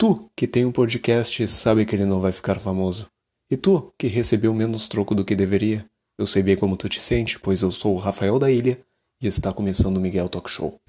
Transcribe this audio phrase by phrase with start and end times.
[0.00, 3.06] Tu, que tem um podcast, sabe que ele não vai ficar famoso.
[3.50, 5.84] E tu, que recebeu menos troco do que deveria.
[6.18, 8.78] Eu sei bem como tu te sente, pois eu sou o Rafael da Ilha
[9.22, 10.80] e está começando o Miguel Talk Show.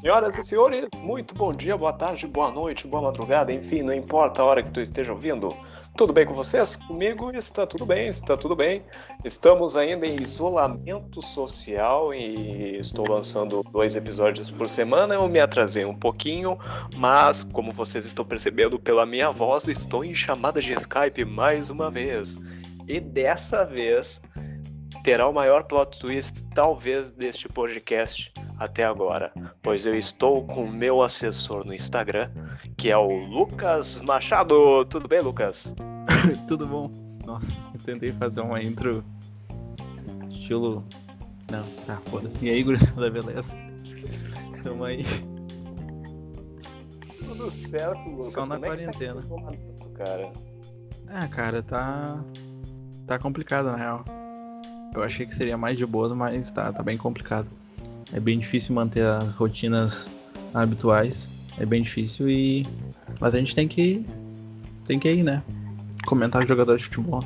[0.00, 4.40] Senhoras e senhores, muito bom dia, boa tarde, boa noite, boa madrugada, enfim, não importa
[4.40, 5.54] a hora que tu esteja ouvindo.
[5.96, 6.74] Tudo bem com vocês?
[6.74, 8.82] Comigo está tudo bem, está tudo bem.
[9.24, 15.14] Estamos ainda em isolamento social e estou lançando dois episódios por semana.
[15.14, 16.58] Eu me atrasei um pouquinho,
[16.96, 21.92] mas como vocês estão percebendo pela minha voz, estou em chamada de Skype mais uma
[21.92, 22.40] vez.
[22.88, 24.20] E dessa vez
[25.02, 31.02] terá o maior plot twist, talvez, deste podcast até agora, pois eu estou com meu
[31.02, 32.30] assessor no Instagram,
[32.76, 34.84] que é o Lucas Machado.
[34.86, 35.74] Tudo bem, Lucas?
[36.46, 36.90] Tudo bom.
[37.24, 39.04] Nossa, eu tentei fazer uma intro
[40.28, 40.84] estilo.
[41.50, 42.36] Não, tá, foda-se.
[42.44, 43.56] E aí, gurizada, beleza?
[44.62, 45.04] Tamo aí.
[47.18, 48.32] Tudo certo, Lucas.
[48.32, 49.18] Só na Como é tá quarentena.
[49.18, 50.32] esse isolamento, cara.
[51.08, 52.22] Ah, cara, tá.
[53.06, 54.04] Tá complicado na real.
[54.94, 57.48] Eu achei que seria mais de boas, mas tá, tá bem complicado.
[58.12, 60.08] É bem difícil manter as rotinas
[60.54, 61.28] habituais.
[61.58, 62.64] É bem difícil e.
[63.20, 64.06] Mas a gente tem que.
[64.86, 65.42] Tem que ir, né?
[66.06, 67.22] Comentar jogador de futebol.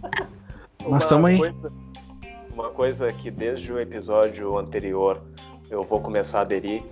[0.88, 1.36] Mas tamo aí.
[1.38, 1.72] Coisa,
[2.52, 5.20] uma coisa que desde o episódio anterior
[5.70, 6.82] eu vou começar a aderir.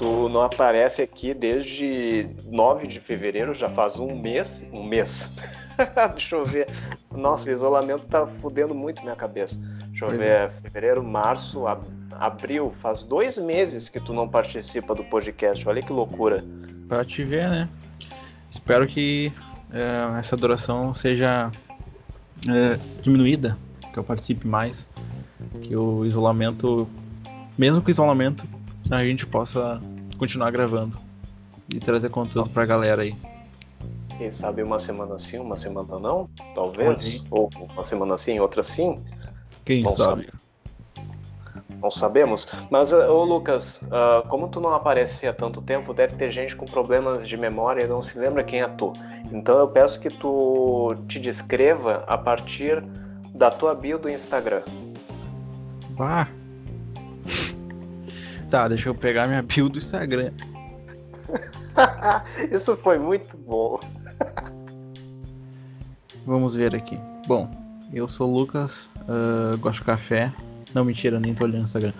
[0.00, 4.64] Tu não aparece aqui desde 9 de fevereiro, já faz um mês.
[4.72, 5.30] Um mês.
[6.12, 6.68] Deixa eu ver.
[7.14, 9.60] Nossa, o isolamento tá fudendo muito minha cabeça.
[9.88, 10.52] Deixa eu ver.
[10.62, 12.70] Fevereiro, março, ab- abril.
[12.80, 15.68] Faz dois meses que tu não participa do podcast.
[15.68, 16.42] Olha que loucura.
[16.88, 17.68] Pra te ver, né?
[18.50, 19.30] Espero que
[19.70, 21.50] é, essa duração seja
[22.48, 23.54] é, diminuída,
[23.92, 24.88] que eu participe mais,
[25.60, 26.88] que o isolamento,
[27.58, 28.46] mesmo com o isolamento,
[28.90, 29.78] a gente possa
[30.20, 30.98] continuar gravando
[31.74, 33.16] e trazer conteúdo pra galera aí.
[34.18, 36.28] Quem sabe uma semana sim, uma semana não?
[36.54, 37.24] Talvez.
[37.30, 39.02] Ou uma semana sim, outra sim.
[39.64, 40.28] Quem Bom sabe?
[41.80, 42.46] Não sabemos.
[42.70, 46.54] Mas, ah, ô Lucas, ah, como tu não aparece há tanto tempo, deve ter gente
[46.54, 48.92] com problemas de memória e não se lembra quem é tu.
[49.32, 52.84] Então eu peço que tu te descreva a partir
[53.34, 54.64] da tua bio do Instagram.
[55.92, 56.28] Vá!
[58.50, 60.32] Tá, deixa eu pegar minha bio do Instagram.
[62.50, 63.78] Isso foi muito bom.
[66.26, 66.98] Vamos ver aqui.
[67.28, 67.48] Bom,
[67.94, 70.34] eu sou o Lucas, ah, gosto de café.
[70.74, 71.92] Não, mentira, nem tô olhando o Instagram.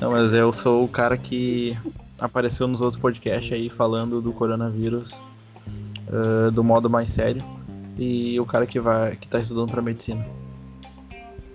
[0.00, 1.76] Não, mas eu sou o cara que
[2.18, 5.20] apareceu nos outros podcasts aí falando do coronavírus
[6.10, 7.42] ah, do modo mais sério.
[7.98, 10.24] E o cara que vai que tá estudando pra medicina.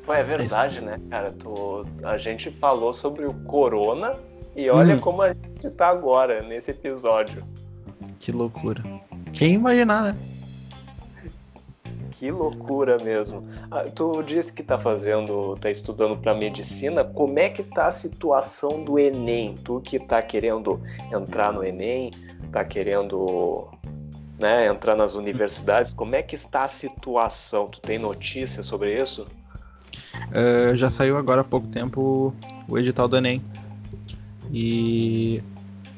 [0.06, 1.31] Pô, é verdade, né, cara?
[1.31, 4.14] Tu, a gente falou sobre o corona
[4.56, 5.00] e olha Hum.
[5.00, 7.44] como a gente tá agora nesse episódio.
[8.19, 8.84] Que loucura.
[9.34, 10.18] Quem imaginar, né?
[12.12, 13.44] Que loucura mesmo.
[13.69, 17.03] Ah, tu disse que tá fazendo, tá estudando para medicina.
[17.03, 19.56] Como é que tá a situação do Enem?
[19.56, 20.80] Tu que tá querendo
[21.12, 22.12] entrar no Enem,
[22.52, 23.68] tá querendo,
[24.40, 25.94] né, entrar nas universidades.
[25.94, 27.68] Como é que está a situação?
[27.68, 29.25] Tu tem notícia sobre isso?
[30.31, 32.34] Ah, já saiu agora há pouco tempo
[32.70, 33.41] o edital do Enem.
[34.53, 35.41] E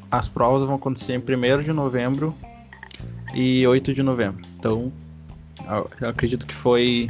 [0.09, 2.33] as provas vão acontecer em 1 de novembro
[3.33, 4.41] e 8 de novembro.
[4.57, 4.91] Então,
[6.01, 7.09] acredito que foi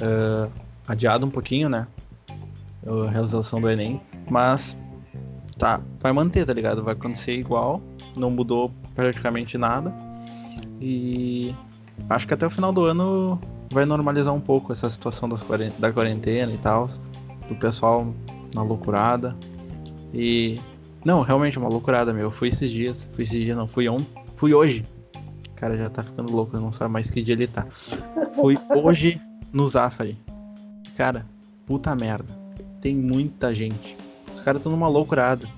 [0.00, 0.48] ah,
[0.86, 1.88] adiado um pouquinho, né?
[2.86, 4.00] A realização do Enem.
[4.30, 4.76] Mas
[5.56, 6.84] tá, vai manter, tá ligado?
[6.84, 7.80] Vai acontecer igual.
[8.16, 9.94] Não mudou praticamente nada.
[10.80, 11.54] E
[12.10, 13.40] acho que até o final do ano
[13.72, 16.88] vai normalizar um pouco essa situação das quaren- da quarentena e tal.
[17.48, 18.06] Do pessoal
[18.54, 19.36] na loucurada.
[20.12, 20.58] E.
[21.04, 22.24] Não, realmente é uma loucurada, meu.
[22.24, 23.08] Eu fui esses dias.
[23.12, 23.68] Fui esses dias, não.
[23.68, 24.08] Fui ontem.
[24.36, 24.84] Fui hoje.
[25.56, 27.66] Cara já tá ficando louco, não sabe mais que dia ele tá.
[28.34, 29.20] Fui hoje
[29.52, 30.16] no Zafari.
[30.96, 31.26] Cara,
[31.66, 32.32] puta merda.
[32.80, 33.96] Tem muita gente.
[34.32, 35.48] Os caras tão numa loucurada.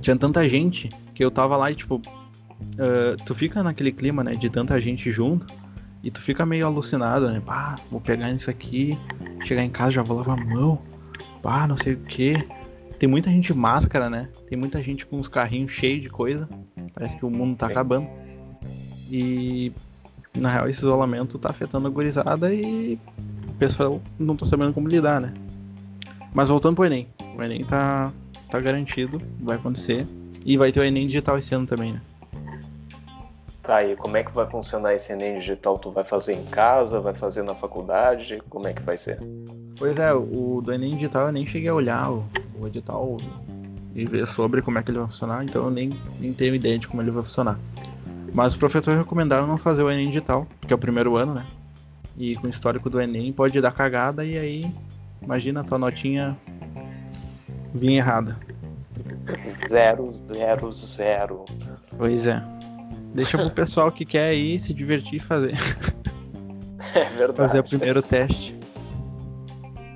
[0.00, 2.00] Tinha tanta gente que eu tava lá e, tipo.
[2.78, 4.36] ah, tu fica naquele clima, né?
[4.36, 5.46] De tanta gente junto.
[6.02, 7.40] E tu fica meio alucinado, né?
[7.44, 8.96] Pá, vou pegar isso aqui.
[9.44, 10.80] Chegar em casa já vou lavar a mão.
[11.42, 12.34] Pá, não sei o que.
[12.98, 14.28] Tem muita gente máscara, né?
[14.48, 16.48] Tem muita gente com os carrinhos cheios de coisa.
[16.92, 18.08] Parece que o mundo tá acabando.
[19.10, 19.72] E
[20.36, 22.98] na real esse isolamento tá afetando a gurizada e
[23.48, 25.32] o pessoal não tá sabendo como lidar, né?
[26.34, 27.08] Mas voltando pro Enem.
[27.36, 28.12] O Enem tá,
[28.50, 30.06] tá garantido, vai acontecer.
[30.44, 32.00] E vai ter o Enem digital esse ano também, né?
[33.62, 35.78] Tá, e como é que vai funcionar esse Enem digital?
[35.78, 38.42] Tu vai fazer em casa, vai fazer na faculdade?
[38.48, 39.18] Como é que vai ser?
[39.76, 42.24] Pois é, o do Enem Digital eu nem cheguei a olhar o,
[42.60, 43.16] o edital
[43.94, 46.78] e ver sobre como é que ele vai funcionar, então eu nem, nem tenho ideia
[46.78, 47.58] de como ele vai funcionar.
[48.32, 51.46] Mas os professores recomendaram não fazer o Enem Digital, que é o primeiro ano, né?
[52.16, 54.74] E com o histórico do Enem pode dar cagada e aí,
[55.22, 56.36] imagina a tua notinha
[57.74, 58.36] vir errada.
[59.68, 61.44] Zero, zero, zero.
[61.96, 62.42] Pois é.
[63.14, 65.54] Deixa pro pessoal que quer ir se divertir e fazer.
[66.94, 67.36] É verdade.
[67.36, 68.57] Fazer o primeiro teste.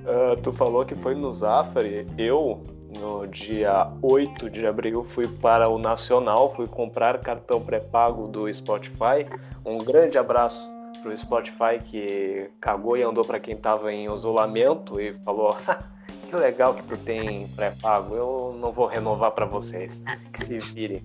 [0.03, 2.07] Uh, tu falou que foi no Zafari.
[2.19, 2.61] Eu,
[2.99, 9.25] no dia 8 de abril, fui para o Nacional, fui comprar cartão pré-pago do Spotify.
[9.65, 10.69] Um grande abraço
[11.03, 15.57] pro Spotify que cagou e andou para quem tava em isolamento e falou:
[16.29, 20.03] que legal que tu tem pré-pago, eu não vou renovar para vocês,
[20.33, 21.01] que se virem.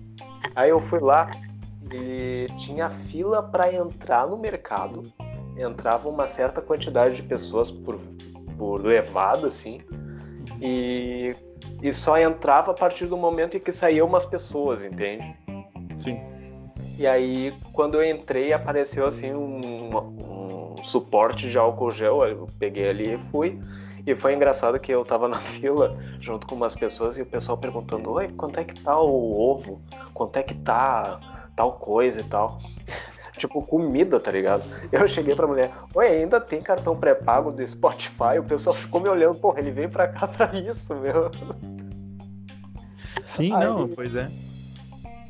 [0.56, 1.30] Aí eu fui lá
[1.92, 5.04] e tinha fila para entrar no mercado
[5.62, 8.00] entrava uma certa quantidade de pessoas por,
[8.76, 9.80] levada, assim,
[10.60, 11.32] e,
[11.82, 15.36] e só entrava a partir do momento em que saíam umas pessoas, entende?
[15.98, 16.20] Sim.
[16.98, 22.88] E aí, quando eu entrei, apareceu assim um, um suporte de álcool gel, eu peguei
[22.88, 23.60] ali e fui.
[24.06, 27.58] E foi engraçado que eu tava na fila junto com umas pessoas e o pessoal
[27.58, 29.80] perguntando: Oi, quanto é que tá o ovo?
[30.14, 31.20] Quanto é que tá
[31.54, 32.58] tal coisa e tal?
[33.38, 34.64] Tipo, comida, tá ligado?
[34.92, 38.38] Eu cheguei pra mulher, oi, ainda tem cartão pré-pago do Spotify?
[38.38, 41.30] O pessoal ficou me olhando, porra, ele veio pra cá pra isso, meu.
[43.24, 44.28] Sim, aí, não, pois é.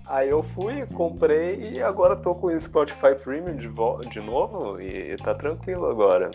[0.06, 3.68] Aí eu fui, comprei e agora tô com o Spotify Premium de,
[4.08, 6.30] de novo e tá tranquilo agora.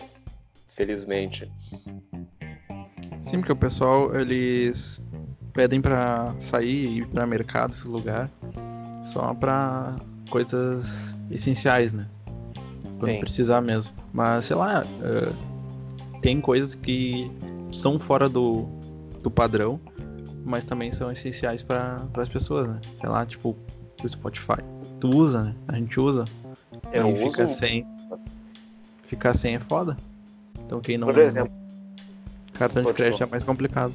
[0.70, 1.50] Felizmente.
[3.20, 5.02] Sim, porque o pessoal, eles
[5.52, 8.28] pedem pra sair e ir pra mercado, esse lugar,
[9.02, 9.96] só pra
[10.28, 12.06] coisas essenciais, né?
[12.98, 13.20] Quando Sim.
[13.20, 13.92] precisar mesmo.
[14.12, 17.30] Mas, sei lá, uh, tem coisas que
[17.72, 18.66] são fora do,
[19.22, 19.80] do padrão,
[20.44, 22.80] mas também são essenciais para as pessoas, né?
[23.00, 23.56] Sei lá, tipo,
[24.02, 24.62] o Spotify.
[25.00, 25.54] Tu usa, né?
[25.68, 26.24] A gente usa.
[26.92, 27.86] Eu e fica sem.
[29.02, 29.96] Ficar sem é foda.
[30.64, 31.08] Então quem não.
[31.08, 31.52] Por exemplo.
[32.52, 33.92] Cartão de crédito é mais complicado.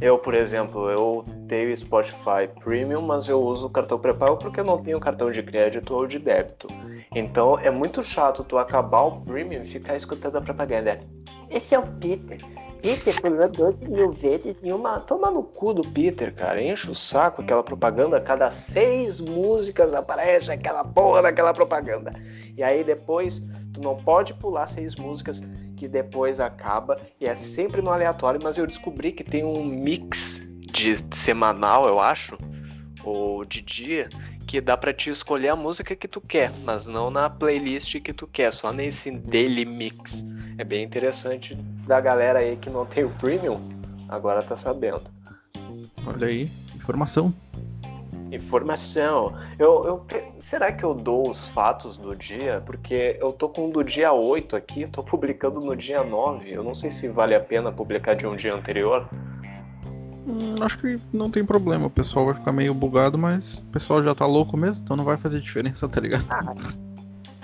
[0.00, 4.64] Eu, por exemplo, eu tenho Spotify Premium, mas eu uso o cartão pré-pago porque eu
[4.64, 6.68] não tenho cartão de crédito ou de débito.
[7.14, 11.00] Então é muito chato tu acabar o Premium e ficar escutando a propaganda.
[11.48, 12.38] Esse é o Peter.
[12.82, 15.00] Peter falou 12 mil vezes em uma.
[15.00, 16.62] Toma no cu do Peter, cara.
[16.62, 18.20] Enche o saco aquela propaganda.
[18.20, 22.12] Cada seis músicas aparece aquela porra daquela propaganda.
[22.56, 25.40] E aí depois tu não pode pular seis músicas
[25.76, 30.40] que depois acaba e é sempre no aleatório, mas eu descobri que tem um mix
[30.72, 32.36] de semanal, eu acho,
[33.04, 34.08] ou de dia,
[34.46, 38.12] que dá para te escolher a música que tu quer, mas não na playlist que
[38.12, 40.24] tu quer, só nesse daily mix.
[40.58, 41.54] É bem interessante
[41.86, 43.60] da galera aí que não tem o premium,
[44.08, 45.02] agora tá sabendo.
[46.06, 47.34] Olha aí, informação.
[48.32, 49.34] Informação.
[49.58, 50.06] Eu, eu,
[50.38, 52.62] será que eu dou os fatos do dia?
[52.66, 56.50] Porque eu tô com do dia 8 aqui, tô publicando no dia 9.
[56.50, 59.08] Eu não sei se vale a pena publicar de um dia anterior.
[60.26, 61.86] Hum, acho que não tem problema.
[61.86, 65.04] O pessoal vai ficar meio bugado, mas o pessoal já tá louco mesmo, então não
[65.04, 66.26] vai fazer diferença, tá ligado?
[66.30, 66.52] Ah,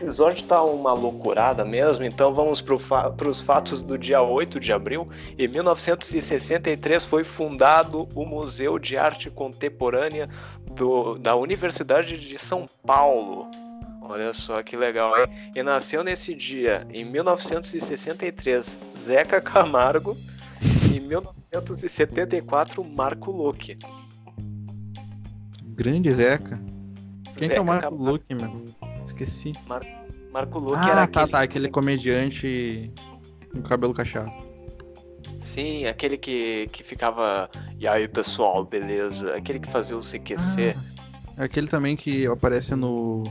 [0.02, 4.72] episódio tá uma loucurada mesmo, então vamos para fa os fatos do dia 8 de
[4.72, 5.08] abril.
[5.38, 10.28] Em 1963 foi fundado o Museu de Arte Contemporânea
[10.72, 13.48] do, da Universidade de São Paulo.
[14.02, 15.26] Olha só que legal, hein?
[15.54, 20.16] E nasceu nesse dia, em 1963, Zeca Camargo.
[20.94, 23.78] Em 1974, Marco Luque.
[25.64, 26.60] Grande Zeca.
[27.36, 28.04] Quem Zeca é o Marco Camargo.
[28.04, 28.81] Luque, meu?
[29.04, 29.52] Esqueci.
[29.66, 29.82] Mar
[30.32, 31.30] Marco Luque ah, era tá, aquele...
[31.30, 32.90] tá, aquele comediante
[33.52, 34.32] com cabelo cacheado.
[35.38, 37.50] Sim, aquele que, que ficava.
[37.78, 39.34] E aí, pessoal, beleza?
[39.34, 40.74] Aquele que fazia o CQC.
[41.36, 43.24] Ah, aquele também que aparece no.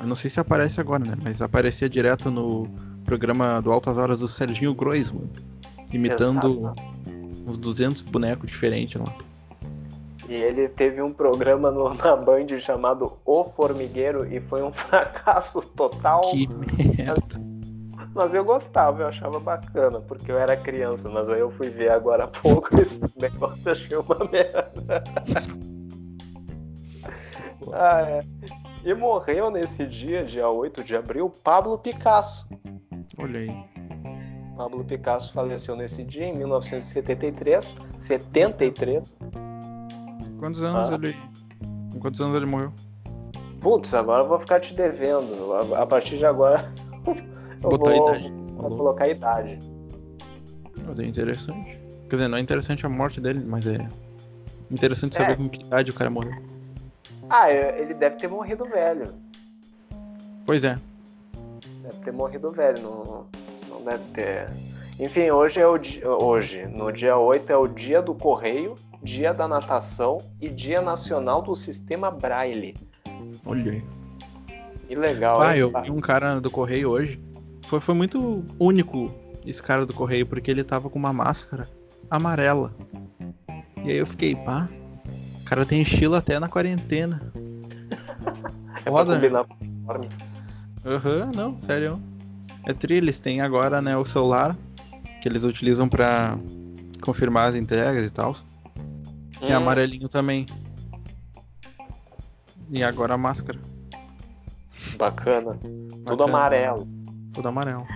[0.00, 1.14] Eu não sei se aparece agora, né?
[1.22, 2.66] Mas aparecia direto no
[3.04, 5.30] programa do Altas Horas do Serginho Groisman,
[5.92, 6.82] imitando Exato.
[7.46, 9.14] uns 200 bonecos diferentes lá.
[10.28, 15.60] E ele teve um programa no, na Band chamado O Formigueiro e foi um fracasso
[15.60, 16.22] total.
[16.22, 17.54] Que merda.
[18.14, 21.90] Mas eu gostava, eu achava bacana, porque eu era criança, mas aí eu fui ver
[21.90, 25.04] agora há pouco esse negócio e achei uma merda.
[27.72, 28.24] ah, é.
[28.84, 32.48] E morreu nesse dia, dia 8 de abril, Pablo Picasso.
[33.18, 33.64] Olha aí.
[34.56, 37.74] Pablo Picasso faleceu nesse dia, em 1973.
[37.98, 39.16] 73.
[40.44, 40.94] Quantos anos ah.
[40.96, 41.16] ele.
[41.90, 42.70] Com quantos anos ele morreu?
[43.62, 45.54] Putz, agora eu vou ficar te devendo.
[45.74, 46.70] A partir de agora.
[47.62, 48.08] Botou vou...
[48.10, 48.34] a idade.
[48.58, 49.58] pra colocar a idade.
[50.86, 51.80] Mas é interessante.
[52.10, 53.88] Quer dizer, não é interessante a morte dele, mas é
[54.70, 55.36] interessante saber É.
[55.36, 56.34] com que idade o cara morreu.
[57.30, 59.14] Ah, é- ele deve ter morrido velho.
[60.44, 60.78] Pois é.
[61.80, 63.26] Deve ter morrido velho, não,
[63.70, 64.50] não deve ter.
[65.00, 66.06] Enfim, hoje é o dia.
[66.06, 68.74] Hoje, no dia 8, é o dia do correio,
[69.04, 72.74] dia da natação e dia nacional do sistema Braille.
[73.44, 73.84] Olha aí.
[74.88, 75.60] Que legal, Ah, hein?
[75.60, 77.20] eu vi um cara do correio hoje.
[77.66, 79.12] Foi, foi muito único
[79.46, 81.68] esse cara do correio, porque ele tava com uma máscara
[82.10, 82.74] amarela.
[83.84, 84.68] E aí eu fiquei, pá,
[85.40, 87.20] o cara tem estilo até na quarentena.
[88.86, 90.08] É Foda, uniforme.
[90.84, 91.98] Aham, não, sério.
[92.66, 94.54] É tri, eles têm agora, né, o celular
[95.22, 96.36] que eles utilizam pra
[97.00, 98.34] confirmar as entregas e tal.
[99.46, 100.46] E Hum, amarelinho também.
[102.70, 103.58] E agora a máscara,
[104.96, 105.58] Bacana.
[105.60, 106.24] Tudo Bacana.
[106.24, 106.88] amarelo.
[107.32, 107.86] tudo amarelo.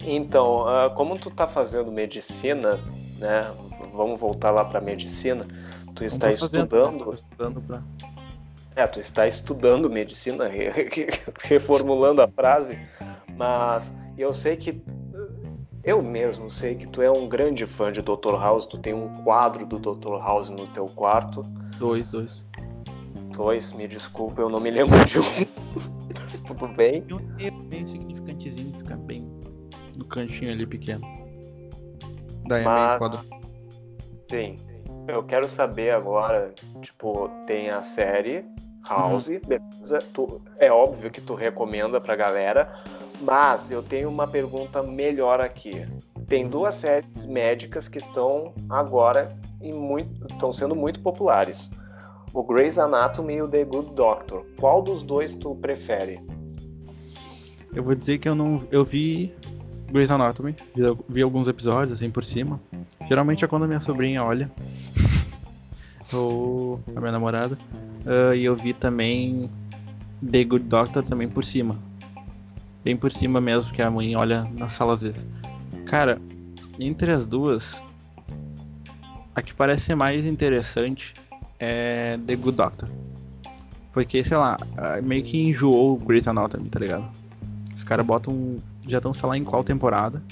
[0.00, 2.76] Então, ah, como tu tá fazendo medicina,
[3.18, 3.50] né?
[3.92, 5.44] Vamos voltar lá pra medicina.
[5.94, 7.04] Tu está fazendo, estudando.
[7.04, 7.82] tô estudando pra...
[8.74, 10.48] É, tu está estudando medicina,
[11.44, 12.78] reformulando a frase,
[13.36, 14.82] mas eu sei que
[15.84, 18.34] eu mesmo sei que tu é um grande fã de Dr.
[18.38, 20.18] House, tu tem um quadro do Dr.
[20.18, 21.42] House no teu quarto.
[21.78, 22.44] Dois, dois.
[23.34, 25.24] Dois, me desculpa, eu não me lembro de um.
[26.14, 27.04] Mas tudo bem.
[27.08, 29.26] E um erro bem significantezinho, fica bem
[29.96, 31.02] no cantinho ali pequeno.
[32.46, 33.24] Daí é Mas- meio foda.
[34.30, 34.56] Sim.
[35.08, 38.44] Eu quero saber agora, tipo, tem a série
[38.88, 39.98] House, beleza?
[40.12, 42.72] Tu, é óbvio que tu recomenda pra galera,
[43.22, 45.86] mas eu tenho uma pergunta melhor aqui.
[46.26, 51.70] Tem duas séries médicas que estão agora em muito, estão sendo muito populares.
[52.32, 54.44] O Grey's Anatomy e o The Good Doctor.
[54.58, 56.20] Qual dos dois tu prefere?
[57.74, 58.60] Eu vou dizer que eu não.
[58.70, 59.34] Eu vi
[59.90, 62.60] Grey's Anatomy, vi, vi alguns episódios assim por cima.
[63.08, 64.50] Geralmente é quando a minha sobrinha olha.
[66.12, 67.58] Ou a minha namorada.
[68.06, 69.50] Ah, e eu vi também
[70.28, 71.78] The Good Doctor também por cima.
[72.84, 75.26] Bem por cima mesmo, que a mãe olha na sala às vezes.
[75.86, 76.20] Cara,
[76.78, 77.82] entre as duas,
[79.34, 81.14] a que parece ser mais interessante
[81.58, 82.88] é The Good Doctor.
[83.92, 84.56] Porque, sei lá,
[85.02, 87.08] meio que enjoou o Grey's Anatomy, tá ligado?
[87.74, 88.58] Os caras botam.
[88.86, 90.22] Já estão, sei lá, em qual temporada.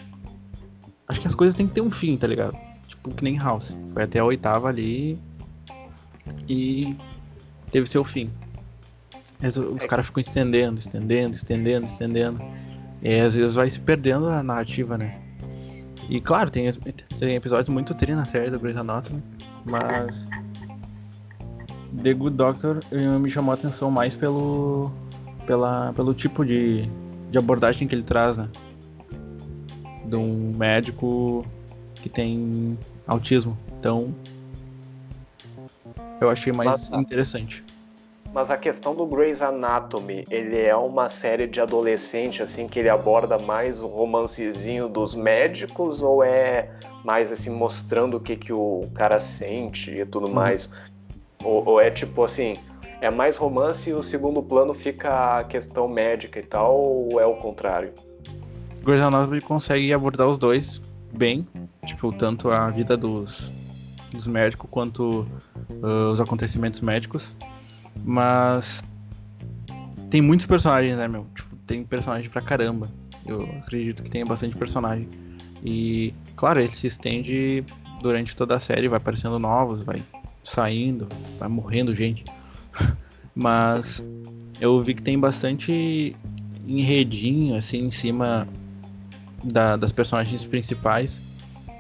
[1.07, 2.57] Acho que as coisas têm que ter um fim, tá ligado?
[2.89, 3.77] Tipo, que nem House.
[3.93, 5.19] Foi até a oitava ali.
[6.49, 6.97] E
[7.71, 8.31] teve seu fim.
[9.43, 12.43] Os caras ficam estendendo, estendendo, estendendo, estendendo.
[13.03, 15.19] E às vezes vai se perdendo a narrativa, né?
[16.09, 19.23] E claro, tem, tem episódios muito tri na série do Grey's Anatomy.
[19.65, 20.29] Mas.
[22.03, 24.91] The Good Doctor me chamou a atenção mais pelo.
[25.47, 26.89] Pela, pelo tipo de,
[27.31, 28.49] de abordagem que ele traz, né?
[30.05, 31.47] De um médico
[31.95, 33.57] que tem autismo.
[33.79, 34.15] Então.
[36.21, 37.65] Eu achei mais interessante.
[38.33, 42.89] Mas a questão do Grey's Anatomy, ele é uma série de adolescente, assim, que ele
[42.89, 46.71] aborda mais o romancezinho dos médicos ou é
[47.05, 50.71] mais, assim, mostrando o que, que o cara sente e tudo mais?
[51.43, 52.55] Ou, ou é tipo assim,
[53.01, 57.27] é mais romance e o segundo plano fica a questão médica e tal, ou é
[57.27, 57.93] o contrário?
[58.85, 60.81] Grey's Anatomy consegue abordar os dois
[61.13, 61.47] bem,
[61.85, 63.53] tipo, tanto a vida dos,
[64.13, 65.27] dos médicos quanto
[65.83, 67.35] ah, os acontecimentos médicos,
[68.05, 68.85] mas
[70.11, 71.27] tem muitos personagens, né, meu?
[71.35, 72.89] Tipo, tem personagem pra caramba.
[73.27, 75.09] Eu acredito que tenha bastante personagem.
[75.65, 77.65] E, claro, ele se estende
[78.01, 80.03] durante toda a série, vai aparecendo novos, vai
[80.43, 81.07] saindo,
[81.39, 82.25] vai morrendo gente.
[83.35, 84.03] Mas
[84.61, 86.17] eu vi que tem bastante
[86.67, 88.49] enredinho, assim, em cima
[89.45, 91.23] da- das personagens principais.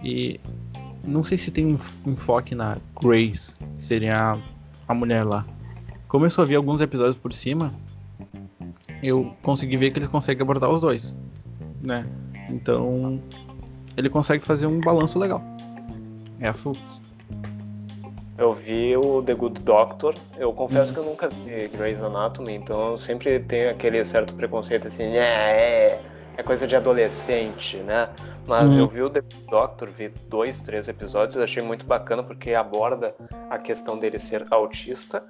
[0.04, 0.38] E
[1.04, 4.38] não sei se tem um enfoque na Grace, que seria a,
[4.88, 5.46] a mulher lá.
[6.10, 7.72] Como eu só vi alguns episódios por cima,
[9.00, 11.14] eu consegui ver que eles conseguem abordar os dois,
[11.80, 12.04] né?
[12.48, 13.22] Então,
[13.96, 15.40] ele consegue fazer um balanço legal.
[16.40, 16.72] É a Fu.
[18.36, 20.14] Eu vi o The Good Doctor.
[20.36, 24.88] Eu confesso que eu nunca vi Grey's Anatomy, então eu sempre tenho aquele certo preconceito
[24.88, 26.02] assim, "Né, é,
[26.38, 28.08] é coisa de adolescente, né?
[28.48, 28.78] Mas Uhum.
[28.78, 33.14] eu vi o The Good Doctor, vi dois, três episódios, achei muito bacana porque aborda
[33.48, 35.22] a questão dele ser autista,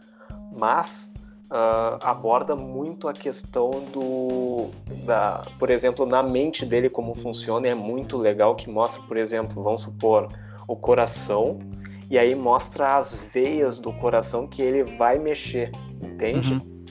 [0.59, 1.11] mas
[1.52, 4.71] ah, aborda muito a questão do,
[5.04, 7.66] da, por exemplo, na mente dele como funciona.
[7.66, 10.28] É muito legal que mostra, por exemplo, vamos supor,
[10.69, 11.59] o coração
[12.09, 16.54] e aí mostra as veias do coração que ele vai mexer, entende?
[16.54, 16.85] Uhum.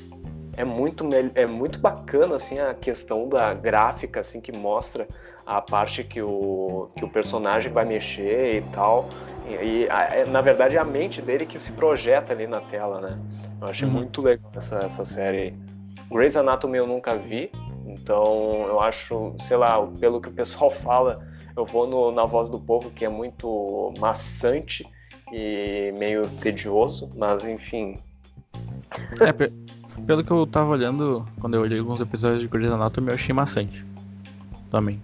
[0.57, 5.07] é muito, é muito bacana assim a questão da gráfica assim que mostra
[5.45, 9.07] a parte que o, que o personagem vai mexer e tal.
[9.47, 12.59] E, e a, é, na verdade é a mente dele que se projeta ali na
[12.59, 13.17] tela, né?
[13.61, 13.93] Eu achei uhum.
[13.93, 15.53] muito legal essa, essa série aí.
[16.11, 17.51] Grey's Anatomy eu nunca vi,
[17.85, 22.49] então eu acho, sei lá, pelo que o pessoal fala, eu vou no, na Voz
[22.49, 24.87] do Povo, que é muito maçante
[25.31, 27.97] e meio tedioso, mas enfim.
[29.19, 29.31] É,
[30.05, 33.33] pelo que eu tava olhando, quando eu olhei alguns episódios de Grey's Anatomy, eu achei
[33.33, 33.85] maçante.
[34.71, 35.01] Também.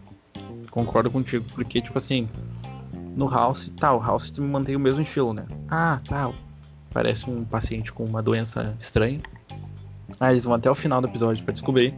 [0.71, 2.27] Concordo contigo, porque, tipo assim,
[3.15, 5.45] no House, tá, o House mantém o mesmo estilo, né?
[5.69, 6.31] Ah, tá,
[6.95, 9.19] parece um paciente com uma doença estranha.
[10.17, 11.93] Ah, eles vão até o final do episódio para descobrir.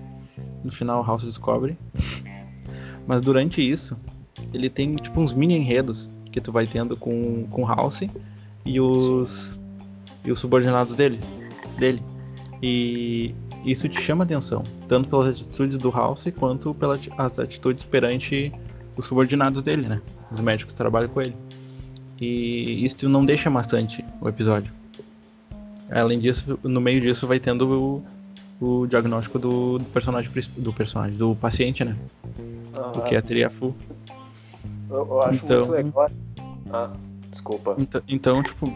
[0.64, 1.78] No final, o House descobre.
[3.06, 3.96] Mas durante isso,
[4.52, 8.02] ele tem, tipo, uns mini enredos que tu vai tendo com, com House
[8.66, 9.60] e os,
[10.26, 11.30] e os subordinados deles,
[11.78, 12.02] dele.
[12.64, 18.52] E isso te chama atenção, tanto pelas atitudes do House quanto pelas atitudes perante
[18.98, 20.02] os subordinados dele, né?
[20.32, 21.36] Os médicos que trabalham com ele.
[22.20, 24.77] E isso não deixa maçante o episódio.
[25.90, 28.04] Além disso, no meio disso vai tendo
[28.60, 31.98] o, o diagnóstico do, do, personagem do personagem, do paciente, né?
[32.38, 32.92] Uhum.
[32.92, 33.74] Do que é a triafu.
[34.90, 36.12] Eu, eu acho então, muito legal.
[36.72, 36.92] Ah,
[37.32, 37.76] desculpa.
[37.78, 38.74] Então, então, tipo,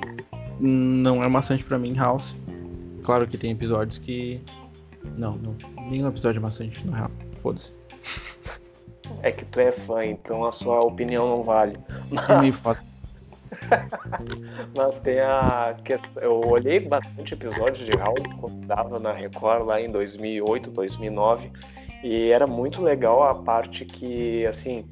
[0.60, 2.36] não é maçante para mim, House.
[3.04, 4.40] Claro que tem episódios que.
[5.18, 5.56] Não, não.
[5.90, 7.12] Nenhum episódio é maçante, na real.
[7.40, 7.74] Foda-se.
[9.24, 11.74] É que tu é fã, então a sua opinião não vale.
[12.10, 12.62] Mas...
[14.76, 16.24] Mas tem a questão.
[16.24, 21.52] Eu olhei bastante episódios de House quando dava na Record lá em 2008, 2009.
[22.04, 24.90] E era muito legal a parte que, assim,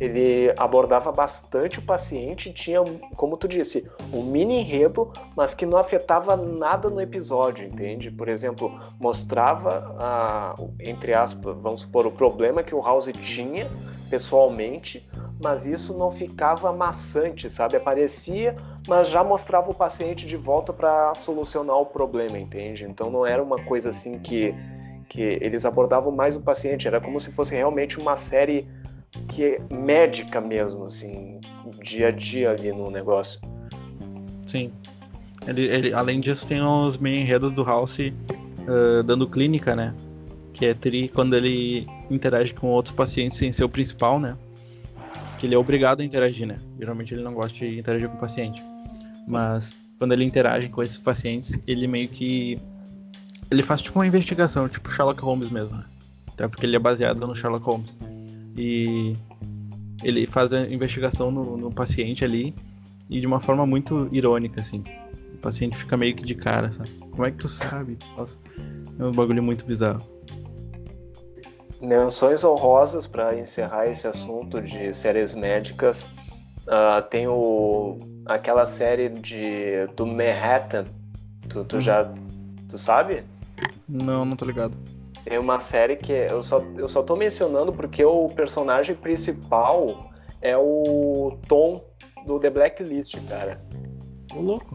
[0.00, 2.82] ele abordava bastante o paciente, tinha,
[3.14, 8.10] como tu disse, um mini enredo, mas que não afetava nada no episódio, entende?
[8.10, 13.70] Por exemplo, mostrava, a, entre aspas, vamos supor, o problema que o House tinha
[14.08, 15.06] pessoalmente,
[15.42, 17.76] mas isso não ficava maçante, sabe?
[17.76, 18.54] Aparecia,
[18.86, 22.84] mas já mostrava o paciente de volta para solucionar o problema, entende?
[22.84, 24.54] Então não era uma coisa assim que,
[25.08, 28.68] que eles abordavam mais o paciente, era como se fosse realmente uma série
[29.28, 31.40] que é médica mesmo, assim,
[31.82, 33.40] dia a dia ali no negócio.
[34.46, 34.70] Sim.
[35.46, 39.94] Ele, ele, além disso, tem os meio enredos do House uh, dando clínica, né?
[40.52, 44.36] Que é tri quando ele interage com outros pacientes sem ser o principal, né?
[45.40, 46.60] Que ele é obrigado a interagir, né?
[46.78, 48.62] Geralmente ele não gosta de interagir com o paciente.
[49.26, 52.58] Mas quando ele interage com esses pacientes, ele meio que.
[53.50, 55.84] Ele faz tipo uma investigação, tipo Sherlock Holmes mesmo, né?
[56.28, 57.96] Até porque ele é baseado no Sherlock Holmes.
[58.54, 59.14] E
[60.02, 62.54] ele faz a investigação no, no paciente ali
[63.08, 64.84] e de uma forma muito irônica, assim.
[65.34, 66.90] O paciente fica meio que de cara, sabe?
[67.10, 67.98] Como é que tu sabe?
[68.16, 68.38] Nossa,
[68.98, 70.02] é um bagulho muito bizarro.
[71.80, 76.04] Menções honrosas para encerrar esse assunto de séries médicas.
[76.66, 80.84] Uh, tem o, aquela série de do Manhattan.
[81.48, 81.80] Tu, tu hum.
[81.80, 82.12] já.
[82.68, 83.24] Tu sabe?
[83.88, 84.76] Não, não tô ligado.
[85.24, 90.56] Tem uma série que eu só, eu só tô mencionando porque o personagem principal é
[90.56, 91.84] o Tom
[92.26, 93.60] do The Blacklist, cara.
[94.34, 94.74] O louco.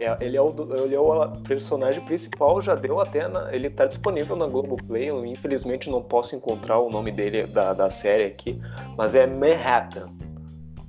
[0.00, 0.48] É, ele, é o,
[0.82, 3.28] ele é o personagem principal, já deu até.
[3.28, 5.10] Na, ele tá disponível na Globoplay.
[5.10, 8.58] Eu infelizmente não posso encontrar o nome dele da, da série aqui,
[8.96, 10.08] mas é Manhattan.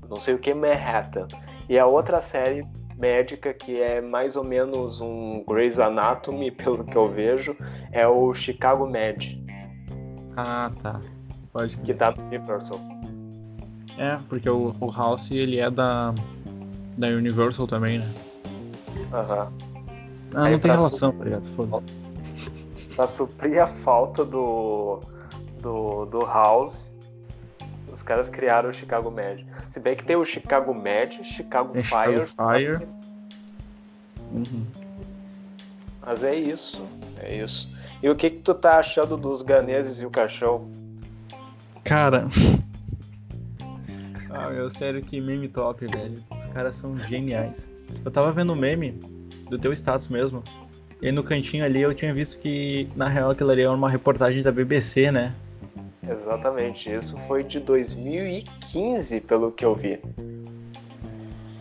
[0.10, 1.28] Não sei o que é Manhattan.
[1.68, 2.66] E a outra série
[2.98, 7.54] médica que é mais ou menos um Grey's Anatomy, pelo que eu vejo,
[7.92, 9.44] é o Chicago Med.
[10.38, 11.02] Ah, tá.
[11.52, 11.76] Pode.
[11.76, 12.80] Que tá no Universal.
[13.98, 16.14] É, porque o, o House ele é da,
[16.98, 18.10] da Universal também, né?
[19.14, 19.46] Aham.
[19.46, 19.72] Uhum.
[20.34, 21.46] Ah, Aí não tem relação, tá ligado?
[21.48, 22.02] Foda-se.
[22.96, 25.00] Pra suprir a falta do,
[25.62, 26.90] do, do House,
[27.92, 29.46] os caras criaram o Chicago Med.
[29.70, 32.26] Se bem que tem o Chicago Med, Chicago é Fire.
[32.26, 32.88] Chicago Fire.
[34.32, 34.66] Uhum.
[36.06, 36.86] Mas é isso,
[37.20, 37.70] é isso.
[38.02, 40.70] E o que que tu tá achando dos ganeses e o caixão?
[41.84, 42.26] Cara...
[44.32, 46.22] ah, meu, sério, que meme top, velho.
[46.38, 47.70] Os caras são geniais.
[48.04, 49.00] Eu tava vendo o meme
[49.50, 50.44] do teu status mesmo.
[51.02, 54.44] E no cantinho ali eu tinha visto que, na real, aquilo ali era uma reportagem
[54.44, 55.34] da BBC, né?
[56.08, 60.00] Exatamente, isso foi de 2015, pelo que eu vi.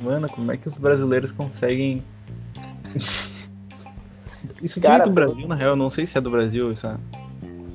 [0.01, 2.03] Mano, como é que os brasileiros conseguem.
[4.63, 6.71] isso aqui Cara, é do Brasil, na real, eu não sei se é do Brasil
[6.71, 6.99] essa,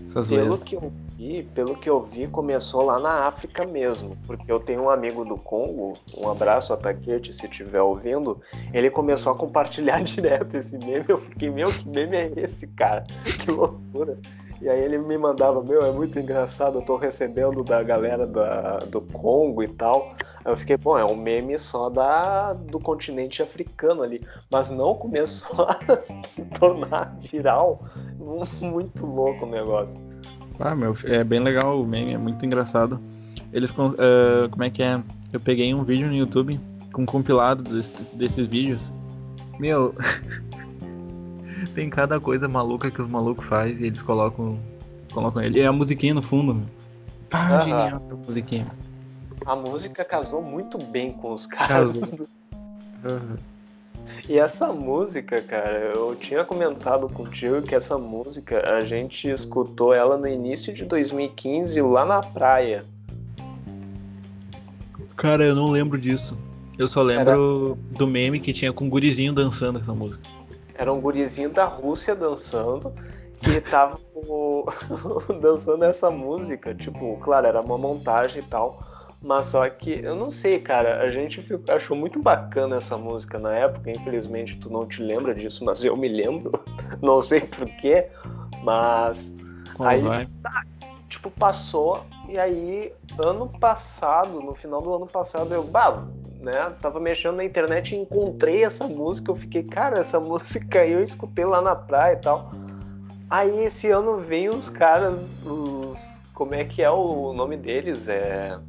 [0.08, 4.18] essas pelo que, eu, vi, pelo que eu vi, começou lá na África mesmo.
[4.28, 8.42] Porque eu tenho um amigo do Congo, um abraço a Taquete, se estiver ouvindo,
[8.74, 11.06] ele começou a compartilhar direto esse meme.
[11.08, 13.04] Eu fiquei, meu, que meme é esse, cara?
[13.46, 14.18] Que loucura.
[14.62, 18.78] E aí ele me mandava, meu, é muito engraçado, eu tô recebendo da galera da,
[18.80, 20.16] do Congo e tal.
[20.44, 24.22] Aí eu fiquei, bom, é um meme só da, do continente africano ali.
[24.50, 25.78] Mas não começou a
[26.28, 27.84] se tornar viral.
[28.62, 30.05] Muito louco o negócio.
[30.60, 33.00] Ah, meu, é bem legal o meme, é muito engraçado.
[33.52, 35.02] Eles, uh, como é que é?
[35.32, 36.60] Eu peguei um vídeo no YouTube
[36.92, 38.94] com um compilado desse, desses vídeos.
[39.60, 39.94] Meu,
[41.74, 44.60] tem cada coisa maluca que os malucos fazem e eles colocam,
[45.14, 45.60] colocam ele.
[45.60, 46.66] E a musiquinha no fundo, meu.
[47.30, 48.68] Pá, genial a musiquinha.
[49.46, 51.94] A música casou muito bem com os caras.
[51.94, 52.28] Casou.
[53.06, 53.36] Uhum.
[54.28, 60.18] E essa música, cara, eu tinha comentado contigo que essa música a gente escutou ela
[60.18, 62.84] no início de 2015 lá na praia.
[65.16, 66.38] Cara, eu não lembro disso.
[66.78, 67.98] Eu só lembro Era...
[67.98, 70.28] do meme que tinha com um gurizinho dançando essa música.
[70.74, 72.92] Era um gurizinho da Rússia dançando
[73.42, 74.00] que tava
[75.40, 76.74] dançando essa música.
[76.74, 78.80] Tipo, claro, era uma montagem e tal.
[79.26, 83.56] Mas só que, eu não sei, cara, a gente achou muito bacana essa música na
[83.56, 83.90] época.
[83.90, 86.52] Infelizmente tu não te lembra disso, mas eu me lembro.
[87.02, 88.08] não sei porquê,
[88.62, 89.34] mas.
[89.74, 90.28] Qual aí, vai?
[90.44, 90.64] Tá,
[91.10, 92.06] tipo, passou.
[92.30, 96.06] E aí, ano passado, no final do ano passado, eu, bah,
[96.40, 99.32] né, tava mexendo na internet e encontrei essa música.
[99.32, 102.52] Eu fiquei, cara, essa música aí eu escutei lá na praia e tal.
[103.28, 106.22] Aí esse ano vem os caras, os.
[106.32, 108.08] Como é que é o nome deles?
[108.08, 108.60] É.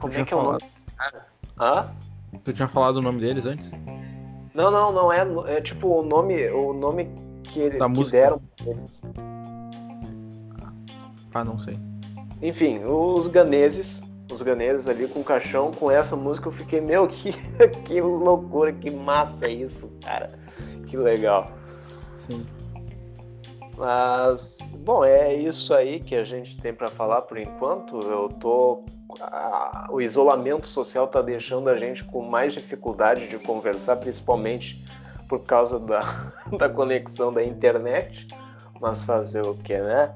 [0.00, 0.58] Como é que é o nome?
[1.58, 1.90] Hã?
[2.44, 3.72] Tu tinha falado o nome deles antes?
[4.54, 7.08] Não, não, não é, é tipo o nome, o nome
[7.44, 9.02] que, eles deram pra eles.
[11.34, 11.78] Ah, não sei.
[12.40, 17.06] Enfim, os ganeses, os ganeses ali com o caixão, com essa música eu fiquei, meu,
[17.08, 17.32] que,
[17.84, 20.28] que loucura, que massa isso, cara.
[20.86, 21.50] Que legal.
[22.16, 22.44] Sim.
[23.76, 27.98] Mas, bom, é isso aí que a gente tem para falar por enquanto.
[28.00, 28.84] Eu tô.
[29.90, 34.84] o isolamento social tá deixando a gente com mais dificuldade de conversar, principalmente
[35.28, 36.00] por causa da,
[36.58, 38.26] da conexão da internet.
[38.80, 40.12] Mas fazer o que, né?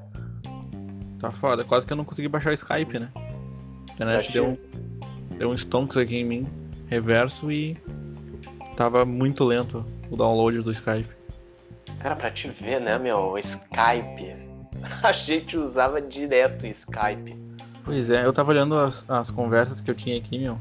[1.19, 1.63] Tá foda.
[1.63, 3.09] Quase que eu não consegui baixar o Skype, né?
[3.15, 4.57] A internet deu um,
[5.37, 6.47] deu um stonks aqui em mim,
[6.87, 7.75] reverso, e
[8.75, 11.16] tava muito lento o download do Skype.
[11.99, 13.37] Cara, pra te ver, né, meu?
[13.37, 14.35] Skype.
[15.03, 17.35] A gente usava direto Skype.
[17.83, 20.59] Pois é, eu tava olhando as, as conversas que eu tinha aqui, meu.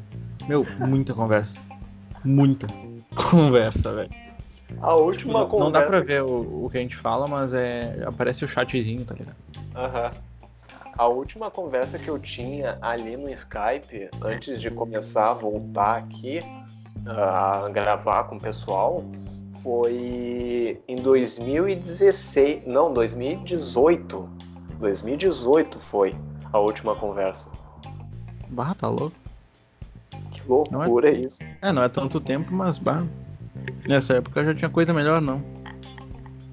[0.48, 1.60] Meu, muita conversa.
[2.24, 2.66] Muita
[3.30, 4.10] conversa, velho.
[4.80, 5.64] A última tipo, conversa.
[5.64, 8.04] Não dá pra ver o, o que a gente fala, mas é.
[8.06, 9.36] Aparece o chatzinho, tá ligado?
[9.74, 10.10] Aham.
[10.98, 16.40] A última conversa que eu tinha ali no Skype, antes de começar a voltar aqui
[17.06, 19.04] a gravar com o pessoal,
[19.66, 24.28] foi em 2016, não, 2018.
[24.78, 26.14] 2018 foi
[26.52, 27.46] a última conversa.
[28.50, 29.16] Bah, tá louco.
[30.30, 31.14] Que loucura é...
[31.14, 31.42] isso.
[31.60, 33.04] É, não é tanto tempo, mas bah.
[33.88, 35.42] Nessa época já tinha coisa melhor, não.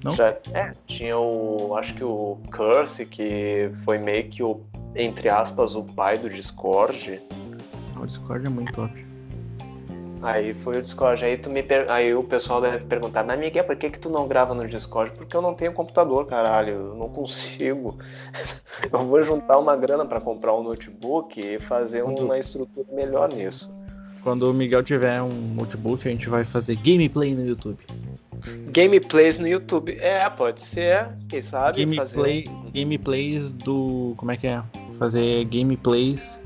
[0.02, 0.12] Não?
[0.12, 1.76] Já, é, tinha o.
[1.76, 4.60] Acho que o Curse, que foi meio que o,
[4.96, 7.22] entre aspas, o pai do Discord.
[7.96, 9.13] O Discord é muito top.
[10.24, 11.22] Aí foi o Discord.
[11.22, 11.90] Aí, tu me per...
[11.92, 15.12] aí o pessoal deve perguntar, mas Miguel, por que, que tu não grava no Discord?
[15.14, 16.72] Porque eu não tenho computador, caralho.
[16.72, 17.98] Eu não consigo.
[18.90, 23.70] eu vou juntar uma grana para comprar um notebook e fazer uma estrutura melhor nisso.
[24.22, 27.78] Quando o Miguel tiver um notebook, a gente vai fazer gameplay no YouTube.
[28.70, 29.98] Gameplays no YouTube.
[30.00, 31.08] É, pode ser.
[31.28, 32.70] Quem sabe Gameplay, fazer...
[32.72, 34.14] Gameplays do...
[34.16, 34.62] Como é que é?
[34.94, 36.40] Fazer gameplays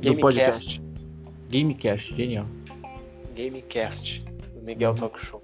[0.00, 0.85] do podcast.
[1.50, 2.46] Gamecast, genial.
[3.34, 5.42] Gamecast, do Miguel Talk Show.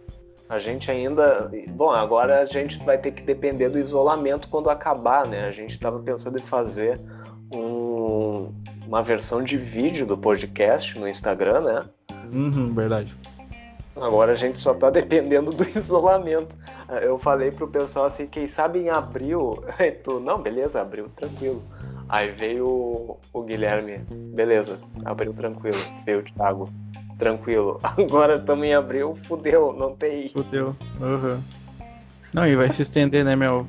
[0.49, 1.51] A gente ainda.
[1.69, 5.47] Bom, agora a gente vai ter que depender do isolamento quando acabar, né?
[5.47, 7.01] A gente estava pensando em fazer
[7.55, 8.53] um,
[8.87, 11.85] uma versão de vídeo do podcast no Instagram, né?
[12.33, 13.17] Uhum, verdade.
[13.97, 16.57] Agora a gente só tá dependendo do isolamento.
[17.01, 19.63] Eu falei pro pessoal assim, quem sabe em abril.
[20.05, 21.63] tu, não, beleza, abril, tranquilo.
[22.13, 25.79] Aí veio o, o Guilherme, beleza, abriu tranquilo.
[26.05, 26.69] Veio o Thiago,
[27.19, 27.81] tranquilo.
[27.83, 30.29] Agora estamos em abril, fudeu, não tem.
[30.29, 31.41] Fudeu, uhum.
[32.35, 33.67] Não, e vai se estender, né, meu?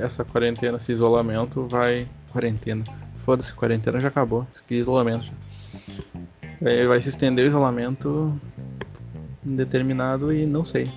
[0.00, 2.06] Essa, quarentena, esse isolamento vai.
[2.30, 2.84] Quarentena.
[3.16, 4.46] Foda-se, quarentena já acabou.
[4.56, 6.86] Aqui é isolamento já.
[6.86, 8.40] Vai se estender o isolamento
[9.44, 10.88] indeterminado e não sei.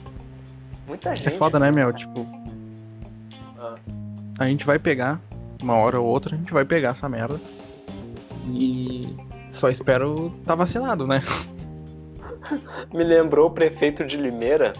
[0.85, 1.27] Muita gente.
[1.27, 1.91] É foda, né, meu?
[1.91, 2.23] Tipo.
[4.37, 5.19] a gente vai pegar,
[5.63, 7.39] uma hora ou outra, a gente vai pegar essa merda.
[8.47, 9.15] E
[9.51, 11.21] só espero estar tá vacinado, né?
[12.93, 14.73] Me lembrou o prefeito de Limeira.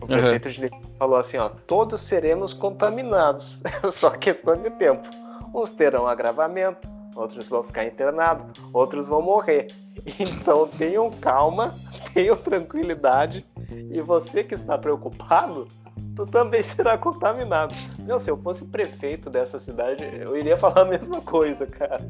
[0.00, 0.52] O prefeito uhum.
[0.52, 5.08] de Limeira falou assim, ó, todos seremos contaminados, é só questão de tempo.
[5.54, 9.68] Uns terão agravamento, outros vão ficar internados, outros vão morrer.
[10.18, 11.72] Então tenham calma,
[12.12, 15.68] tenham tranquilidade e você que está preocupado,
[16.30, 17.74] também será contaminado.
[18.00, 22.00] Meu, se eu fosse prefeito dessa cidade, eu iria falar a mesma coisa, cara.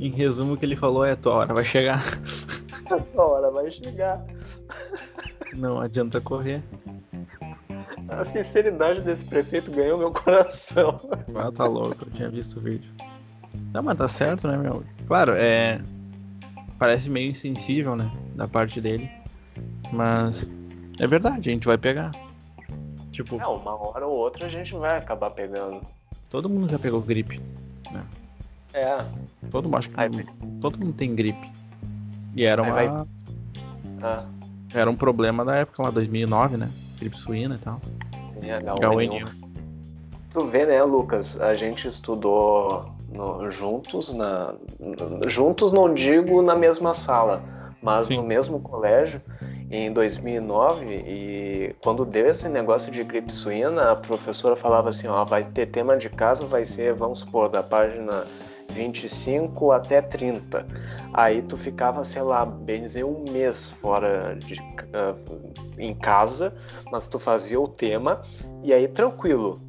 [0.00, 2.02] Em resumo, o que ele falou é: tua hora vai chegar.
[3.12, 4.24] tua hora vai chegar.
[5.56, 6.62] Não adianta correr.
[8.08, 11.00] A sinceridade desse prefeito ganhou meu coração.
[11.36, 12.90] Ah, tá louco, eu tinha visto o vídeo.
[13.72, 14.84] Não, mas tá certo, né, meu?
[15.06, 15.80] Claro, é.
[16.78, 18.10] Parece meio insensível, né?
[18.34, 19.10] Da parte dele.
[19.92, 20.48] Mas
[21.00, 22.12] é verdade, a gente vai pegar.
[23.14, 23.40] Tipo.
[23.40, 25.80] É, uma hora ou outra a gente vai acabar pegando.
[26.28, 27.40] Todo mundo já pegou gripe,
[27.92, 28.04] né?
[28.72, 28.98] É.
[29.52, 30.10] Todo, acho que, Aí,
[30.60, 31.48] todo mundo tem gripe.
[32.34, 32.72] E era uma.
[32.72, 32.88] Vai...
[34.02, 34.24] Ah.
[34.74, 36.68] Era um problema da época lá, 2009, né?
[36.98, 37.80] Gripe suína e tal.
[38.42, 39.30] É, H1N1.
[40.30, 41.40] Tu vê, né, Lucas?
[41.40, 44.56] A gente estudou no, juntos, na,
[45.28, 47.40] juntos não digo na mesma sala,
[47.80, 48.16] mas Sim.
[48.16, 49.22] no mesmo colégio
[49.76, 55.24] em 2009 e quando deu esse negócio de gripe suína, a professora falava assim, ó,
[55.24, 58.24] vai ter tema de casa, vai ser, vamos supor, da página
[58.70, 60.66] 25 até 30.
[61.12, 66.54] Aí tu ficava, sei lá, bem dizer, um mês fora de uh, em casa,
[66.90, 68.22] mas tu fazia o tema
[68.62, 69.60] e aí tranquilo.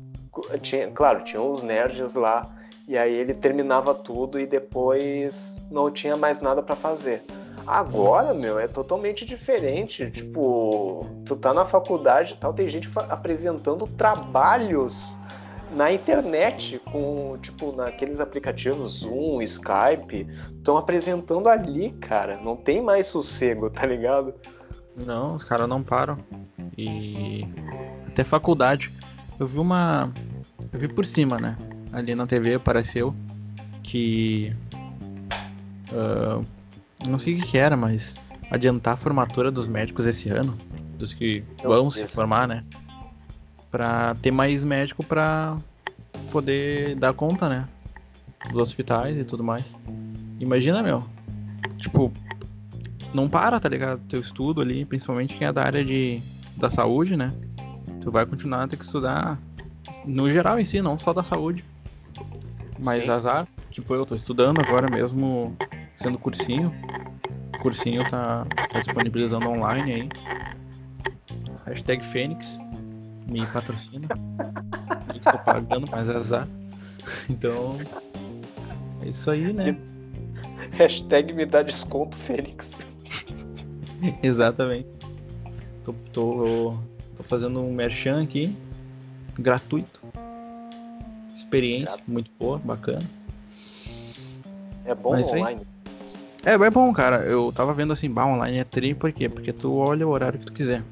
[0.61, 2.43] Tinha, claro, tinha uns nerds lá
[2.87, 7.23] e aí ele terminava tudo e depois não tinha mais nada para fazer.
[7.65, 10.11] Agora, meu, é totalmente diferente.
[10.11, 15.17] Tipo, tu tá na faculdade e tal, tem gente apresentando trabalhos
[15.71, 22.37] na internet com, tipo, naqueles aplicativos Zoom, Skype, estão apresentando ali, cara.
[22.37, 24.33] Não tem mais sossego, tá ligado?
[24.95, 26.17] Não, os caras não param.
[26.77, 27.45] E
[28.07, 28.91] até faculdade.
[29.39, 30.11] Eu vi uma.
[30.71, 31.57] Eu vi por cima, né?
[31.91, 33.13] Ali na TV apareceu
[33.83, 34.55] que.
[35.91, 36.45] Uh,
[37.07, 40.57] não sei o que, que era, mas adiantar a formatura dos médicos esse ano,
[40.97, 42.63] dos que vão se formar, né?
[43.71, 45.57] Pra ter mais médico pra
[46.31, 47.67] poder dar conta, né?
[48.49, 49.75] Dos hospitais e tudo mais.
[50.39, 51.03] Imagina, meu.
[51.77, 52.11] Tipo,
[53.13, 54.01] não para, tá ligado?
[54.07, 56.21] Teu estudo ali, principalmente quem é da área de,
[56.55, 57.33] da saúde, né?
[58.01, 59.39] Tu vai continuar a ter que estudar
[60.05, 61.65] no geral em si, não só da saúde.
[62.83, 63.11] Mas Sim.
[63.11, 65.55] azar, tipo, eu tô estudando agora mesmo,
[65.97, 66.73] sendo cursinho
[67.65, 70.09] cursinho tá, tá disponibilizando online aí.
[71.65, 72.59] Hashtag Fênix.
[73.27, 74.07] Me patrocina.
[75.15, 76.47] Estou pagando, mas é azar.
[77.27, 77.75] Então.
[79.01, 79.75] É isso aí, né?
[80.73, 82.77] Hashtag me dá desconto, Fênix.
[84.21, 84.87] Exatamente.
[85.83, 86.77] Tô, tô,
[87.17, 88.55] tô, fazendo um merchan aqui.
[89.39, 90.01] Gratuito.
[91.33, 93.01] Experiência muito boa, bacana.
[94.85, 95.61] É bom Mas, online.
[95.61, 95.74] Aí,
[96.45, 97.17] é, é bom, cara.
[97.17, 99.27] Eu tava vendo assim, bah, online é tri, por quê?
[99.27, 100.83] Porque tu olha o horário que tu quiser.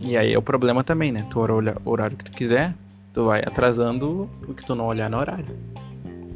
[0.00, 1.26] E aí é o problema também, né?
[1.30, 2.74] Tu olha o horário que tu quiser,
[3.12, 5.56] tu vai atrasando o que tu não olhar no horário.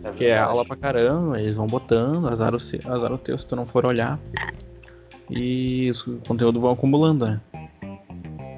[0.05, 3.47] É Porque é aula pra caramba, eles vão botando, azar o, azar o teu se
[3.47, 4.19] tu não for olhar.
[5.29, 7.41] E o conteúdo vão acumulando, né?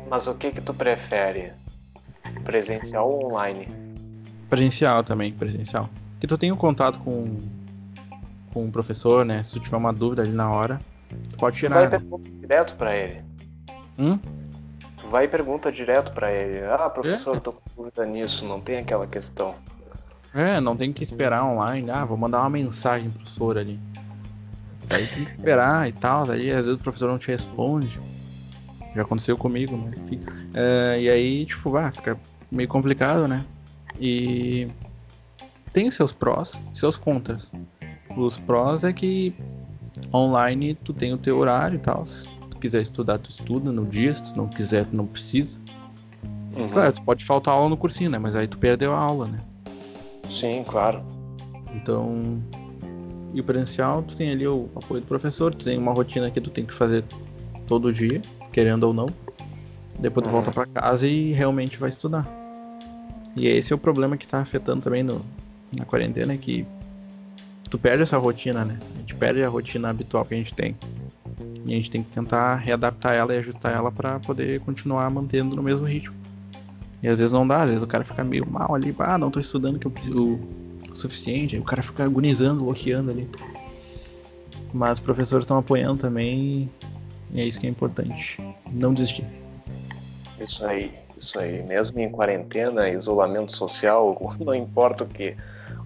[0.09, 1.53] Mas o que que tu prefere?
[2.45, 3.67] Presencial ou online?
[4.49, 5.89] Presencial também, presencial.
[6.21, 7.39] Que tu tem um contato com
[8.53, 9.43] com o professor, né?
[9.43, 10.81] Se tu tiver uma dúvida ali na hora,
[11.31, 11.77] tu pode tirar.
[11.77, 13.25] Tu vai pergunta direto para ele.
[13.99, 14.19] Hum?
[14.99, 16.65] Tu vai e pergunta direto para ele.
[16.65, 17.41] Ah, professor, é?
[17.41, 19.55] tô com dúvida nisso, não tem aquela questão.
[20.35, 21.91] É, não tem que esperar online.
[21.91, 23.79] Ah, vou mandar uma mensagem pro professor ali.
[24.89, 26.31] Aí tem que esperar e tal.
[26.31, 28.01] Aí às vezes o professor não te responde.
[28.95, 30.21] Já aconteceu comigo, mas enfim.
[30.55, 32.19] É, e aí, tipo, vai, fica
[32.51, 33.45] meio complicado, né?
[34.01, 34.69] E
[35.73, 37.53] tem os seus prós, seus contras.
[38.17, 39.35] Os prós é que
[40.13, 42.05] online tu tem o teu horário e tal.
[42.05, 44.13] Se tu quiser estudar, tu estuda no dia.
[44.13, 45.59] Se tu não quiser, tu não precisa.
[46.57, 46.69] Uhum.
[46.69, 48.19] Claro, tu pode faltar aula no cursinho, né?
[48.19, 49.39] Mas aí tu perdeu a aula, né?
[50.29, 51.03] Sim, claro.
[51.75, 52.43] Então,
[53.33, 56.41] e o presencial, tu tem ali o apoio do professor, tu tem uma rotina que
[56.41, 57.05] tu tem que fazer
[57.67, 58.21] todo dia,
[58.53, 59.07] querendo ou não.
[59.99, 60.33] Depois tu uhum.
[60.33, 62.29] volta para casa e realmente vai estudar.
[63.37, 65.25] E esse é o problema que tá afetando também no,
[65.79, 66.67] na quarentena, que
[67.71, 68.79] tu perde essa rotina, né?
[68.97, 70.77] A gente perde a rotina habitual que a gente tem.
[71.65, 75.55] E a gente tem que tentar readaptar ela e ajustar ela para poder continuar mantendo
[75.55, 76.15] no mesmo ritmo.
[77.03, 79.31] E às vezes não dá, às vezes o cara fica meio mal ali, ah, não
[79.31, 80.41] tô estudando que o,
[80.91, 83.29] o suficiente, aí o cara fica agonizando, bloqueando ali.
[84.73, 86.71] Mas os professores estão apoiando também,
[87.33, 88.39] e é isso que é importante.
[88.71, 89.25] Não desistir.
[90.39, 91.63] Isso aí, isso aí.
[91.63, 95.37] Mesmo em quarentena, isolamento social, não importa o que,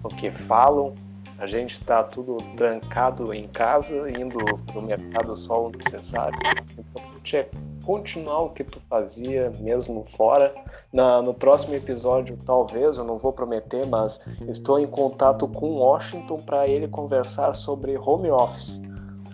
[0.03, 0.93] o que falam,
[1.37, 6.37] a gente está tudo trancado em casa, indo para o mercado só o necessário.
[6.77, 7.49] O importante é
[7.83, 10.53] continuar o que tu fazia mesmo fora.
[10.93, 16.37] Na, no próximo episódio, talvez, eu não vou prometer, mas estou em contato com Washington
[16.37, 18.81] para ele conversar sobre home office.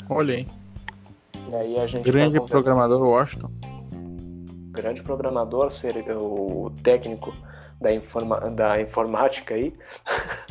[0.10, 0.48] Olha aí.
[1.50, 3.52] E aí a gente Grande programador Washington.
[4.72, 7.32] Grande programador, ser o técnico
[7.80, 9.72] da, informa, da informática aí.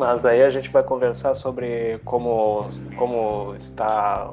[0.00, 4.32] Mas aí a gente vai conversar sobre como, como está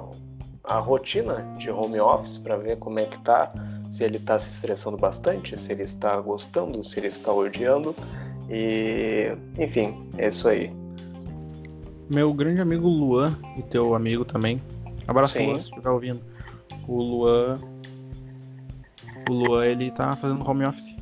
[0.63, 3.51] a rotina de home office para ver como é que tá,
[3.91, 7.93] se ele está se estressando bastante, se ele está gostando, se ele está odiando.
[8.49, 10.71] E enfim, é isso aí.
[12.09, 14.61] Meu grande amigo Luan, e teu amigo também.
[15.05, 15.47] Abraço, Sim.
[15.47, 16.21] Luan, se estiver ouvindo.
[16.87, 17.59] O Luan.
[19.29, 20.95] O Luan, ele tá fazendo home office.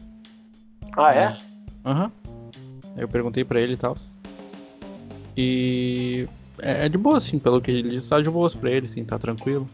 [0.97, 1.37] Ah, é?
[1.85, 2.11] Aham.
[2.97, 3.95] Eu perguntei pra ele e tal.
[5.37, 6.27] E
[6.61, 9.03] é, é de boa, assim, pelo que ele disse, tá de boas pra ele, assim,
[9.03, 9.65] tá tranquilo.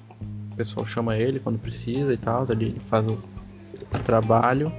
[0.51, 3.17] O pessoal chama ele quando precisa e tal, ele faz o
[4.03, 4.71] trabalho.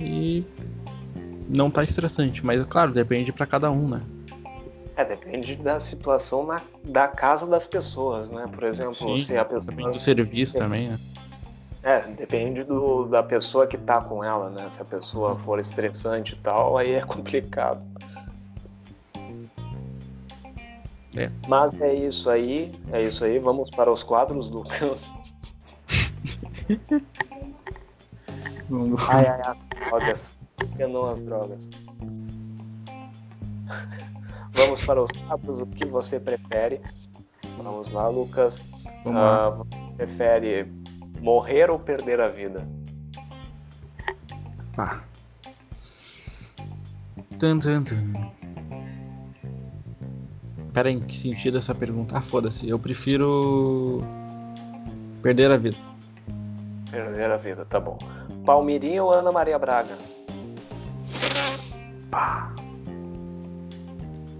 [0.00, 0.44] E
[1.48, 4.00] não tá estressante, mas claro, depende pra cada um, né?
[4.96, 8.46] É, depende da situação na, da casa das pessoas, né?
[8.50, 9.74] Por exemplo, Sim, se a pessoa.
[9.74, 10.98] Depende do serviço também, né?
[11.82, 14.68] É, depende do, da pessoa que tá com ela, né?
[14.72, 17.80] Se a pessoa for estressante e tal, aí é complicado.
[21.16, 21.30] É.
[21.48, 23.38] Mas é isso aí, é isso aí.
[23.38, 25.12] Vamos para os quadros, Lucas.
[29.08, 29.56] Ai, ai, ai,
[29.88, 30.34] drogas.
[30.78, 31.68] Não as drogas.
[34.52, 36.80] Vamos para os quadros, o que você prefere?
[37.56, 38.62] Vamos lá, Lucas.
[39.04, 39.46] Vamos lá.
[39.46, 40.72] Ah, você prefere
[41.20, 42.66] morrer ou perder a vida?
[44.74, 45.04] Pá.
[47.38, 48.45] Tum, tum, tum.
[50.76, 52.18] Pera aí, em que sentido essa pergunta?
[52.18, 52.68] Ah, foda-se.
[52.68, 54.02] Eu prefiro.
[55.22, 55.78] Perder a vida.
[56.90, 57.96] Perder a vida, tá bom.
[58.44, 59.96] Palmirinha ou Ana Maria Braga?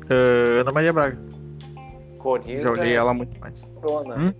[0.05, 1.19] Uh, Ana Maria Braga.
[2.19, 3.63] Coriza Já olhei é ela muito mais.
[3.81, 4.17] corona.
[4.19, 4.35] Hum?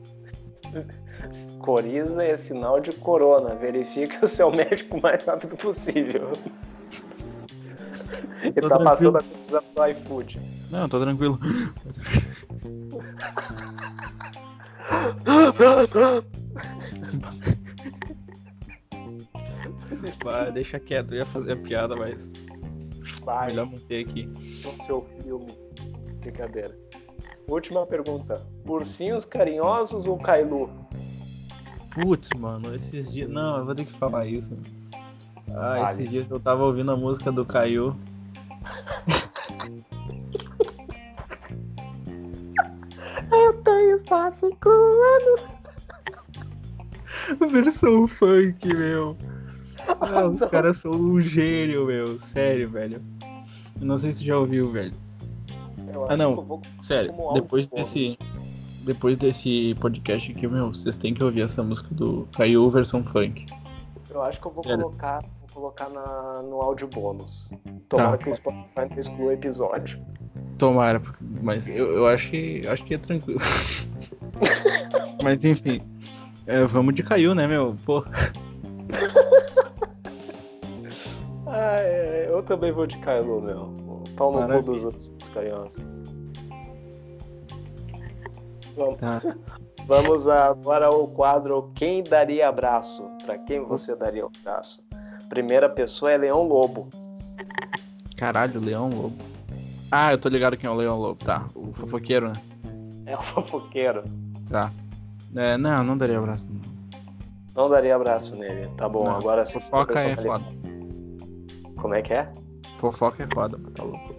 [1.61, 3.55] Coriza é sinal de corona.
[3.55, 6.31] Verifique o seu médico o mais rápido possível.
[8.47, 9.13] Ele Tô tá tranquilo.
[9.13, 10.41] passando a coisa do iFood.
[10.71, 11.39] Não, tô tranquilo.
[20.25, 22.33] Vai, deixa quieto, eu ia fazer a piada, mas
[23.25, 24.27] Vai, melhor manter aqui.
[24.27, 25.47] no seu filme.
[26.21, 26.77] Brincadeira.
[27.49, 28.45] Última pergunta.
[28.67, 30.69] Ursinhos carinhosos ou Kailu?
[31.91, 33.31] Putz, mano, esses dias.
[33.31, 34.51] Não, eu vou ter que falar isso.
[34.51, 34.63] mano.
[35.51, 35.91] Ah, Fale.
[35.93, 37.97] esses dias eu tava ouvindo a música do Caio.
[43.33, 45.41] Eu tenho só cinco anos.
[47.53, 49.17] Versão funk, meu.
[50.01, 52.19] Ah, os caras são um gênio, meu.
[52.21, 53.03] Sério, velho.
[53.81, 54.93] Eu não sei se já ouviu, velho.
[55.93, 56.35] Eu Ah, não.
[56.37, 58.19] vou- Sério, Como depois desse.
[58.85, 63.45] Depois desse podcast aqui, meu, vocês têm que ouvir essa música do Caio versão funk.
[64.09, 64.85] Eu acho que eu vou Sério.
[64.85, 65.25] colocar,
[65.57, 67.51] colocar na, no áudio bônus.
[67.89, 68.25] Tomara Tá.
[68.25, 69.99] que o Spotify não exclua o episódio.
[70.59, 71.03] Tomara,
[71.43, 73.41] mas eu, eu acho que eu acho que é tranquilo.
[75.25, 75.81] mas enfim.
[76.47, 77.75] é, vamos de Caio, né, meu?
[77.87, 78.05] Pô.
[81.47, 83.75] Ah, é, eu também vou de Kylo, meu.
[84.17, 85.83] Pau no cu dos outros carinhosos.
[88.77, 89.21] Vamos, Tá.
[89.87, 93.09] vamos agora ao quadro Quem Daria Abraço?
[93.25, 94.86] Pra quem você daria um abraço?
[95.29, 96.89] Primeira pessoa é Leão Lobo.
[98.17, 99.17] Caralho, Leão Lobo.
[99.91, 101.47] Ah, eu tô ligado quem é o Leão Lobo, tá.
[101.55, 102.35] O fofoqueiro, né?
[103.07, 104.03] É o fofoqueiro.
[104.49, 104.73] Tá.
[105.35, 106.47] É, não, não daria abraço.
[107.55, 107.69] não.
[107.69, 108.69] Daria abraço nele.
[108.77, 109.47] Tá bom, Não, agora.
[109.47, 110.45] Fofoca é foda.
[111.77, 112.31] Como é que é?
[112.77, 114.15] Fofoca é foda, tá louco.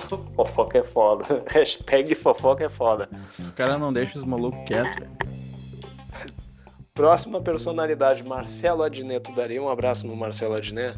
[0.36, 1.24] Fofoca é foda.
[1.50, 3.08] Hashtag fofoca é foda.
[3.38, 5.10] Os caras não deixam os malucos quietos, velho.
[6.98, 9.20] Próxima personalidade, Marcelo Adnet.
[9.24, 10.96] Tu daria um abraço no Marcelo Adnet?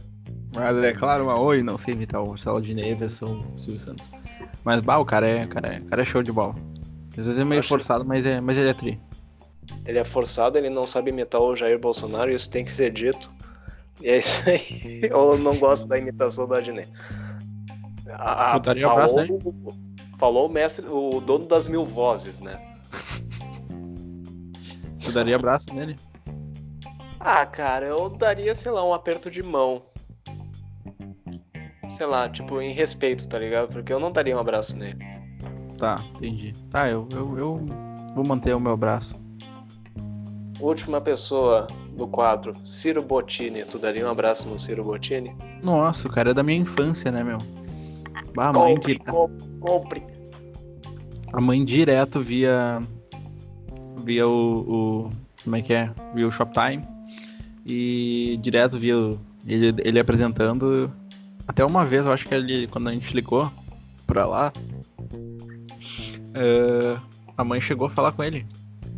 [0.55, 4.11] Mas é claro, uma oi, não sei imitar o Marcelo Dinei versão Silvio Santos.
[4.63, 6.55] Mas bah, o cara é, cara é, cara é show de bola.
[7.17, 9.01] Às vezes é meio Acho- forçado, mas, é, mas ele é tri.
[9.87, 13.31] Ele é forçado, ele não sabe imitar o Jair Bolsonaro, isso tem que ser dito.
[14.03, 15.01] E é isso aí.
[15.11, 16.91] Eu não gosto da imitação do Adnet.
[18.11, 19.75] A, daria um abraço falou,
[20.19, 22.61] falou o mestre, o dono das mil vozes, né?
[25.07, 25.97] Tu daria abraço nele?
[27.21, 29.83] Ah, cara, eu daria, sei lá, um aperto de mão.
[31.97, 33.69] Sei lá, tipo, em respeito, tá ligado?
[33.69, 34.99] Porque eu não daria um abraço nele.
[35.79, 36.53] Tá, entendi.
[36.71, 37.67] Tá, eu, eu, eu
[38.15, 39.19] vou manter o meu abraço.
[40.61, 43.65] Última pessoa do quadro, Ciro Bottini.
[43.65, 45.35] Tu daria um abraço no Ciro Bottini?
[45.63, 47.39] Nossa, o cara é da minha infância, né, meu?
[48.35, 50.03] Bah, a mãe, Compre, dire- compre, compre.
[51.33, 52.83] a mãe direto via.
[54.07, 54.61] Via o,
[55.09, 55.93] o- Como é que é?
[56.15, 56.83] Via o Shoptime.
[57.67, 60.91] E direto via o- ele, ele apresentando.
[61.49, 63.51] Até uma vez, eu acho que ele, quando a gente ligou
[64.07, 64.53] pra lá,
[66.35, 66.97] é,
[67.37, 68.47] a mãe chegou a falar com ele.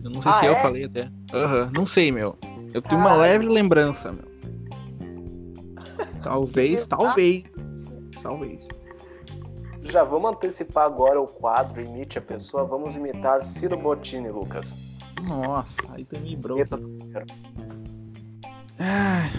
[0.04, 0.56] Eu não sei Ah, se eu é?
[0.56, 1.09] falei até.
[1.32, 2.36] Aham, não sei, meu.
[2.74, 4.24] Eu tenho uma leve lembrança, meu.
[6.22, 7.44] Talvez, talvez.
[8.22, 8.68] Talvez.
[9.84, 12.64] Já vamos antecipar agora o quadro Imite a Pessoa.
[12.64, 14.76] Vamos imitar Ciro Bottini, Lucas.
[15.27, 16.39] Nossa, aí tu me.
[18.79, 19.31] Ai.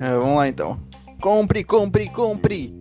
[0.00, 0.78] É, vamos lá então.
[1.20, 2.74] Compre, compre, compre!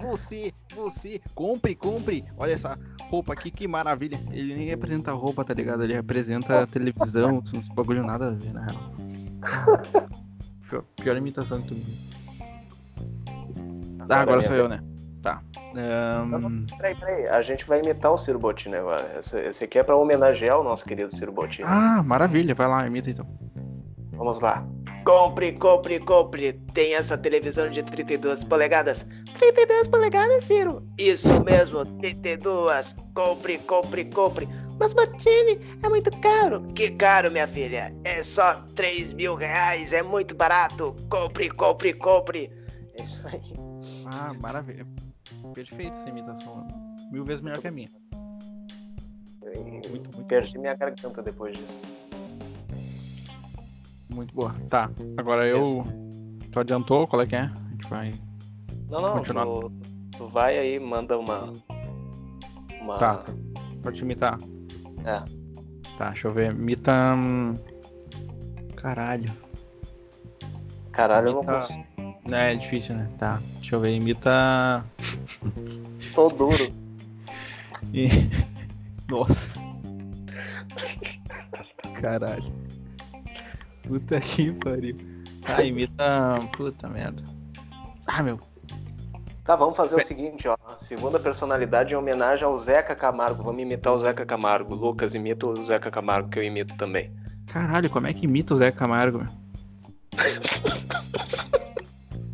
[0.00, 2.24] Você, você, compre, compre!
[2.38, 2.78] Olha essa
[3.10, 4.18] roupa aqui, que maravilha!
[4.32, 5.84] Ele nem apresenta roupa, tá ligado?
[5.84, 8.92] Ele apresenta televisão, uns bagulho nada a ver, na real.
[10.68, 12.17] Pior, pior imitação que tu.
[14.08, 14.80] Ah, agora sou eu, né?
[15.22, 15.42] Tá.
[15.76, 17.28] Ahn, Peraí, peraí.
[17.28, 19.18] A gente vai imitar o Ciro Bottini agora.
[19.18, 21.66] Esse, esse aqui é pra homenagear o nosso querido Ciro Bottini.
[21.68, 23.26] Ah, maravilha, vai lá, imita então.
[24.12, 24.66] Vamos lá.
[25.04, 26.52] Compre, compre, compre.
[26.74, 29.06] Tem essa televisão de 32 polegadas.
[29.38, 30.82] 32 polegadas, Ciro?
[30.98, 32.96] Isso mesmo, 32.
[33.14, 34.48] Compre, compre, compre.
[34.78, 36.60] Mas, Bottini, é muito caro.
[36.74, 37.92] Que caro, minha filha?
[38.04, 39.92] É só 3 mil reais.
[39.92, 40.94] É muito barato.
[41.10, 42.52] Compre, compre, compre.
[42.96, 43.57] É isso aí.
[44.10, 44.86] Ah, maravilha.
[45.54, 46.66] Perfeito essa imitação.
[47.10, 47.90] Mil vezes melhor que a minha.
[49.44, 51.80] Muito, muito, Perdi minha garganta depois disso.
[54.10, 54.54] muito boa.
[54.68, 55.84] Tá, agora eu.
[56.52, 57.06] Tu adiantou?
[57.06, 57.40] Qual é que é?
[57.42, 58.14] A gente vai.
[58.88, 59.44] Não, não, Continuar.
[59.44, 59.72] tu,
[60.16, 61.52] tu vai aí, manda uma.
[62.80, 62.98] Uma.
[62.98, 63.24] Tá.
[63.82, 64.38] Pode imitar.
[65.04, 65.22] É.
[65.96, 66.52] Tá, deixa eu ver.
[66.52, 67.14] Imita.
[67.14, 67.54] hum,
[68.76, 69.30] Caralho.
[70.92, 71.84] Caralho, eu não consigo.
[72.30, 73.08] É difícil, né?
[73.18, 73.40] Tá.
[73.60, 73.94] Deixa eu ver.
[73.94, 74.84] Imita.
[76.14, 76.68] Tô duro.
[77.92, 78.08] E-
[79.08, 79.50] Nossa.
[82.00, 82.52] Caralho.
[83.82, 84.96] Puta que pariu.
[85.44, 86.34] Tá, imita.
[86.56, 87.22] Puta merda.
[88.06, 88.38] Ah, meu.
[89.44, 90.56] Tá, vamos fazer o seguinte, ó.
[90.78, 93.42] Segunda personalidade em homenagem ao Zeca Camargo.
[93.42, 94.74] Vamos imitar o Zeca Camargo.
[94.74, 97.10] Lucas imita o Zeca Camargo, que eu imito também.
[97.46, 99.24] Caralho, como é que imita o Zeca Camargo?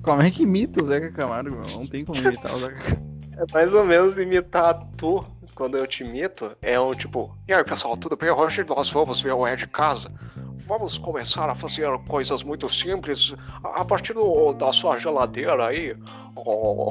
[0.04, 1.68] Como é que imita o Zeca Camargo, meu?
[1.78, 3.14] Não tem como imitar o Zeca Camargo.
[3.36, 5.24] É mais ou menos imitar tu
[5.54, 6.56] quando eu te imito.
[6.62, 7.36] É um tipo.
[7.48, 8.30] E aí, pessoal, tudo bem?
[8.30, 10.10] Hoje nós vamos ver o É de Casa.
[10.66, 15.94] Vamos começar a fazer coisas muito simples a a partir do- da sua geladeira aí.
[16.36, 16.90] Oh.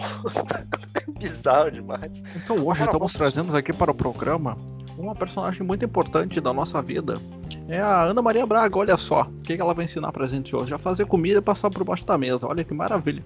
[1.20, 2.22] Bizarro demais.
[2.36, 4.57] Então hoje Agora estamos vamos- trazendo aqui para o programa
[5.03, 7.19] uma personagem muito importante da nossa vida.
[7.67, 9.23] É a Ana Maria Braga, olha só.
[9.23, 10.73] O que que ela vai ensinar pra gente hoje?
[10.73, 12.47] A fazer comida e passar por baixo da mesa.
[12.47, 13.23] Olha que maravilha.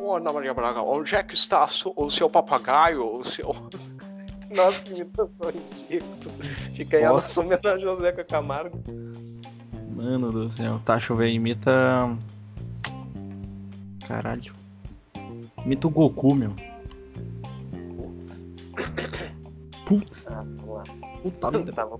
[0.00, 3.20] Ô, Ana Maria Braga, onde é que está o seu papagaio?
[3.20, 3.54] O seu.
[4.54, 6.44] Nossa, que imitação ridícula.
[6.74, 7.40] Fica aí a Nossa.
[7.40, 8.82] nossa homenagem ao Zeca Camargo.
[9.96, 10.78] Mano do céu.
[10.84, 11.30] Tá, deixa eu ver.
[11.30, 12.14] Imita.
[14.06, 14.52] Caralho.
[15.64, 16.54] Imita o Goku, meu.
[19.86, 20.44] Putz, Ah,
[21.22, 21.72] puta vida.
[21.72, 21.96] Tava,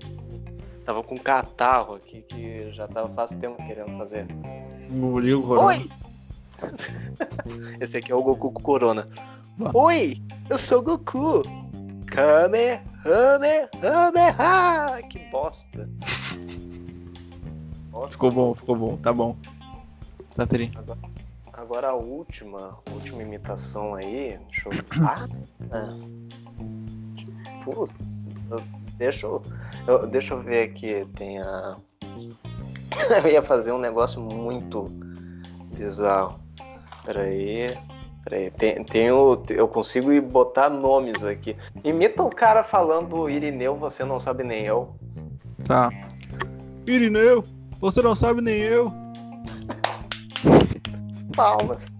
[0.85, 4.25] tava com catarro aqui que já tava faz tempo querendo fazer.
[4.89, 5.67] Engoliu o corona.
[5.67, 5.89] Oi!
[7.79, 9.07] Esse aqui é o Goku com Corona.
[9.73, 10.21] Oi!
[10.49, 11.41] Eu sou o Goku!
[12.07, 15.01] Kame, Hame, Hame, ha!
[15.09, 15.89] Que bosta!
[17.91, 18.97] Nossa, Ficou bom, ficou bom.
[18.97, 19.35] Tá bom.
[20.35, 20.71] Tá, Teri.
[21.53, 24.39] Agora a última, última imitação aí.
[24.47, 24.73] Deixa eu.
[25.05, 25.27] Ah!
[25.71, 25.97] ah.
[27.63, 27.93] Putz,
[28.97, 29.41] deixa eu,
[29.87, 31.05] eu- Deixa eu ver aqui.
[31.15, 31.75] Tem a.
[33.23, 34.83] Eu ia fazer um negócio muito
[35.75, 36.39] bizarro.
[37.03, 37.75] Peraí.
[38.23, 38.51] Peraí.
[38.51, 41.55] Tem, tem o, eu consigo ir botar nomes aqui.
[41.83, 44.95] Imita o cara falando Irineu, você não sabe nem eu.
[45.65, 45.89] Tá.
[46.85, 47.43] Irineu,
[47.79, 48.93] você não sabe nem eu.
[51.35, 51.97] Palmas.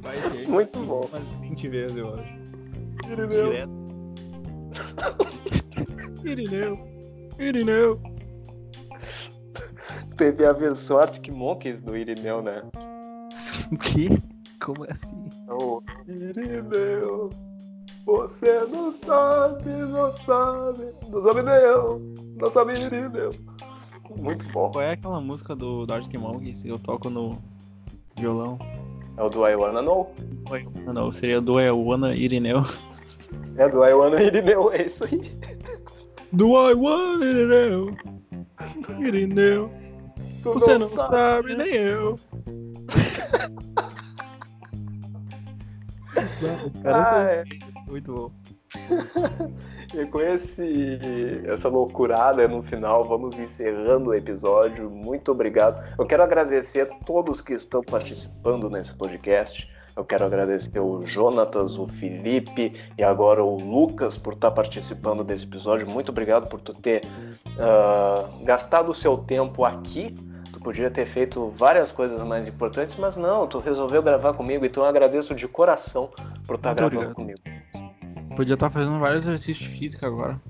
[0.00, 0.48] Vai ser.
[0.48, 1.06] Muito bom.
[1.12, 2.39] Umas 20 vezes, eu acho.
[3.10, 3.50] Irineu.
[3.50, 3.72] Direto.
[6.24, 6.78] Irineu.
[7.38, 8.00] Irineu.
[10.16, 12.62] Teve a versão Arctic Monkeys do Irineu, né?
[13.72, 14.08] O quê?
[14.60, 15.28] Como assim?
[15.48, 17.30] O Irineu,
[18.04, 22.00] você não sabe, não sabe, não sabe nem eu,
[22.36, 23.30] não sabe Irineu.
[24.18, 24.70] Muito bom.
[24.72, 27.38] Qual é aquela música do do Arctic Monkeys que eu toco no
[28.16, 28.58] violão?
[29.16, 30.10] É o do I Wanna Know?
[30.84, 32.62] Não, não, seria do Ewana Irineu.
[33.56, 35.30] É do I Wanna Irineu, é isso aí.
[36.32, 37.96] Do I want Irineu.
[38.98, 39.70] Irineu.
[40.42, 42.16] Tu Você não sabe, nem eu.
[46.84, 47.44] Ah, é.
[47.88, 48.32] Muito bom.
[49.94, 51.00] E com esse,
[51.44, 54.88] essa loucurada no final, vamos encerrando o episódio.
[54.88, 55.82] Muito obrigado.
[55.98, 59.68] Eu quero agradecer a todos que estão participando nesse podcast.
[60.00, 65.44] Eu quero agradecer o Jonatas, o Felipe e agora o Lucas por estar participando desse
[65.44, 65.86] episódio.
[65.90, 67.02] Muito obrigado por tu ter
[67.58, 70.14] ah, gastado o seu tempo aqui.
[70.54, 74.84] Tu podia ter feito várias coisas mais importantes, mas não, tu resolveu gravar comigo, então
[74.84, 76.08] eu agradeço de coração
[76.46, 77.14] por estar Muito gravando obrigado.
[77.14, 77.40] comigo.
[78.34, 80.40] Podia estar fazendo vários exercícios de física agora.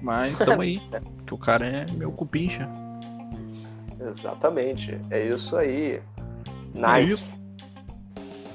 [0.00, 0.80] Mas tamo aí.
[1.26, 2.70] que o cara é meu cupincha.
[4.00, 6.00] Exatamente, é isso aí.
[6.76, 7.12] É Nice.
[7.12, 7.45] isso.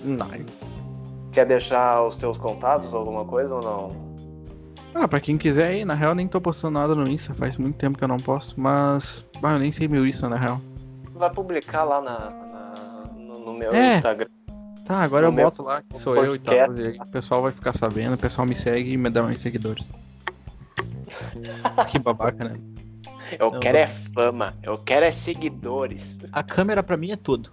[0.03, 0.45] Nice.
[1.31, 4.11] Quer deixar os teus contatos, alguma coisa ou não?
[4.93, 7.77] Ah, pra quem quiser aí, na real nem tô postando nada no Insta, faz muito
[7.77, 9.25] tempo que eu não posto, mas.
[9.41, 10.59] Ah, eu nem sei meu Insta na real.
[11.13, 13.95] Tu vai publicar lá na, na- no, no meu É.
[13.97, 14.27] Instagram.
[14.85, 16.53] Tá, agora No eu boto lá que sou eu e tal.
[16.75, 19.89] E o pessoal vai ficar sabendo, o pessoal me segue e me dá mais seguidores.
[21.89, 22.59] que babaca, né?
[23.39, 23.83] Eu Não, quero não.
[23.85, 26.17] é fama, eu quero é seguidores.
[26.33, 27.51] A câmera pra mim é tudo.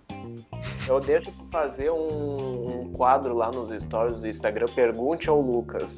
[0.86, 5.94] Eu deixo tu fazer um, um quadro lá nos stories do Instagram, pergunte ao Lucas.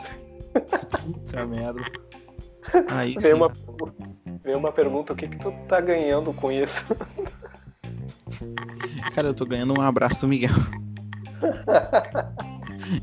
[1.05, 1.83] Puta merda.
[2.89, 3.33] Aí Vem sim.
[3.35, 3.51] uma,
[4.43, 6.85] vem uma pergunta, o que que tu tá ganhando com isso?
[9.15, 10.51] Cara, eu tô ganhando um abraço do Miguel.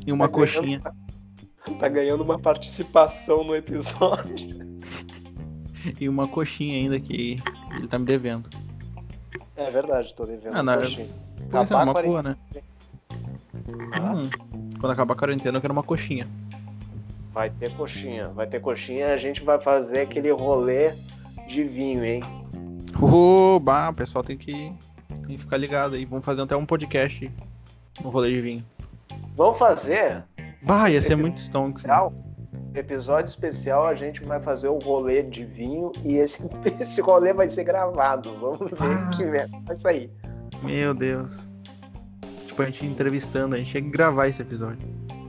[0.06, 0.80] e uma Tá coxinha.
[1.80, 4.58] Tá ganhando uma participação no episódio.
[6.00, 7.36] E uma coxinha ainda que
[7.76, 8.48] ele tá me devendo.
[9.56, 11.08] É verdade, tô devendo Ah, não, coxinha.
[11.50, 12.12] Pois é, Acabar uma a quarentena.
[12.12, 12.36] boa, né?
[13.94, 14.12] Ah.
[14.14, 14.30] Hum,
[14.80, 16.26] quando acabar a quarentena, eu quero uma coxinha.
[17.32, 20.92] Vai ter coxinha, vai ter coxinha, a gente vai fazer aquele rolê
[21.46, 22.22] de vinho, hein?
[23.00, 26.04] Oba, o pessoal tem que, tem que ficar ligado aí.
[26.04, 27.30] Vamos fazer até um podcast
[28.02, 28.64] no rolê de vinho.
[29.36, 30.24] Vamos fazer
[30.62, 31.84] Bah, ia ser muito stonks.
[31.84, 31.94] né?
[32.74, 36.38] Episódio especial, a gente vai fazer o rolê de vinho e esse,
[36.80, 38.34] esse rolê vai ser gravado.
[38.40, 39.10] Vamos ver Ah.
[39.16, 40.10] que merda vai sair.
[40.62, 41.48] Meu Deus.
[42.46, 44.88] Tipo, a gente merda, a gente tinha que gravar esse episódio.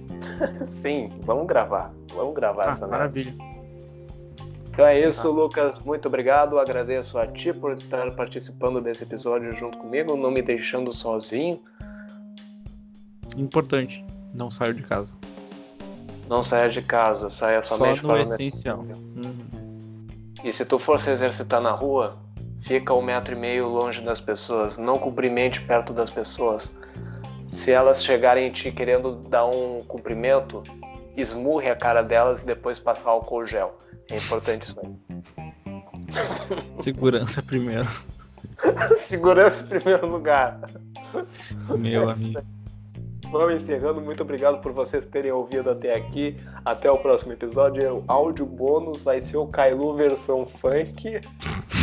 [0.67, 1.93] Sim, vamos gravar.
[2.13, 3.33] Vamos gravar Ah, essa maravilha.
[4.71, 5.27] Então é isso, Tá.
[5.27, 5.79] Lucas.
[5.79, 6.57] Muito obrigado.
[6.57, 11.59] Agradeço a ti por estar participando desse episódio junto comigo, não me deixando sozinho.
[13.37, 15.13] Importante, não saio de casa.
[16.27, 18.79] Não saia de casa, saia Só somente no para o essencial.
[18.79, 20.07] Uhum.
[20.43, 22.17] E se tu for se exercitar na rua,
[22.61, 26.71] fica um metro e meio longe das pessoas, não cumprimente perto das pessoas.
[27.51, 30.61] Se elas chegarem em ti querendo dar um cumprimento,
[31.17, 33.75] esmurre a cara delas e depois passa álcool gel.
[34.11, 34.89] É importante isso aí.
[36.77, 37.87] Segurança primeiro,
[38.97, 40.59] Segurança em primeiro lugar.
[41.77, 42.41] meu É amigo.
[43.31, 44.01] Vamos encerrando.
[44.01, 46.35] Muito obrigado por vocês terem ouvido até aqui.
[46.65, 47.97] Até o próximo episódio.
[47.97, 51.19] O áudio bônus vai ser o Kailu versão funk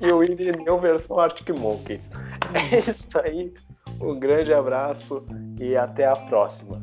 [0.00, 2.10] e o Irineu versão Arctic Monkeys.
[2.54, 3.52] É isso aí.
[4.00, 5.22] Um grande abraço
[5.58, 6.82] e até a próxima.